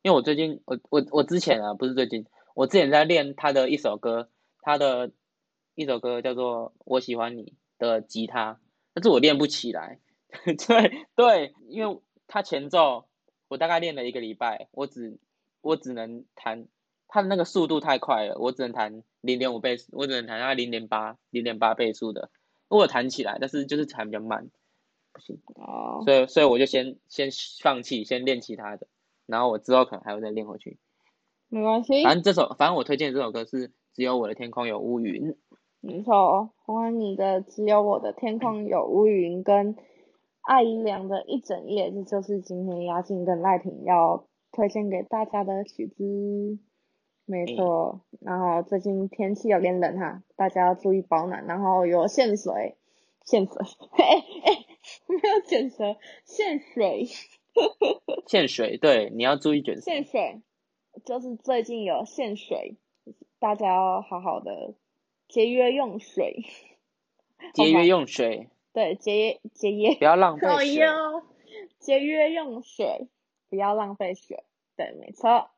[0.03, 4.29] 因为我最近我我我之前啊，不是最近，我之前在练他的一首歌，
[4.61, 5.11] 他的
[5.75, 7.45] 一首歌叫做《我喜欢你》
[7.79, 8.61] 的吉他，
[8.93, 9.99] 但是我练不起来，
[10.45, 13.09] 对对，因为他前奏
[13.49, 15.19] 我大概练了一个礼拜，我只
[15.63, 16.69] 我只能弹，
[17.09, 22.31] 他的那个速度太快了，我只能弹零点五倍速，我只能弹他零点八零点八倍速的，
[22.69, 24.49] 我弹起来，但是就是弹比较慢。
[25.13, 27.31] 不行哦，所以所以我就先先
[27.63, 28.87] 放弃，先练其他的，
[29.25, 30.79] 然后我之后可能还会再练回去。
[31.49, 35.33] 没关系，反正这首，反正我推荐这首歌是《只有我的天空有乌云》。
[35.81, 39.75] 没错，洪安妮的《只有我的天空有乌云》跟
[40.43, 46.59] 艾怡良的一整夜，这就是今天雅静跟赖婷要推荐给大家的曲子。
[47.27, 52.77] 没错，嗯、然后最近天气有点冷哈，大家要注意保暖，然后有限水，
[53.25, 53.55] 限水，
[53.93, 54.05] 哎
[54.45, 54.67] 哎。
[55.09, 57.09] 没有卷舌，限水。
[58.27, 59.81] 限水，对，你要注意卷舌。
[59.81, 60.41] 限水，
[61.05, 62.77] 就是最近有限水，
[63.41, 64.75] 大家要好好的
[65.29, 66.45] 节约用水。
[67.53, 68.49] 节约用水。
[68.73, 69.97] 对，节约节约。
[69.97, 70.87] 不要浪费水。
[71.81, 73.09] 节约用水，
[73.51, 74.45] 不要浪费水。
[74.77, 75.51] 对，没错。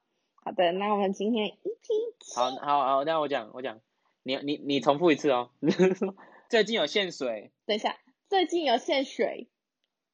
[0.49, 1.51] 好的，那我们今天一
[1.83, 1.93] 起。
[2.35, 3.81] 好好好，那我讲我讲，
[4.23, 5.51] 你你你重复一次哦。
[6.49, 7.53] 最近有限水。
[7.67, 7.99] 等一下。
[8.31, 9.51] 最近有限水，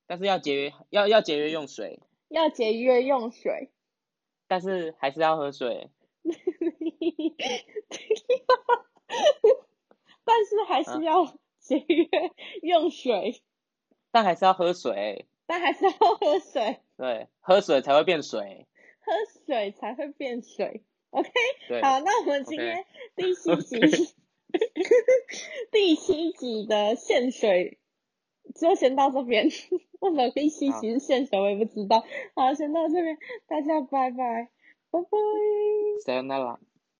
[0.09, 3.71] 但是要节约，要要节约用水，要节约用水，
[4.49, 5.89] 但是还是要喝水，
[10.25, 11.27] 但是还是要
[11.61, 12.09] 节约
[12.63, 13.41] 用水，
[14.11, 18.67] 但还是要喝水，但还是要喝水，对，喝水才会变水，
[19.05, 19.13] 喝
[19.47, 21.31] 水才会变水，OK，
[21.69, 22.85] 对好，那我们今天
[23.17, 24.15] 第七集.
[25.73, 27.79] 第七集的限水。
[28.55, 29.47] 就先到这边，
[30.01, 32.05] 为什么第七集是限水我也不知道。
[32.35, 34.51] 好，先到这边，大家拜拜，
[34.91, 35.09] 拜拜。
[36.05, 36.59] Sayonara。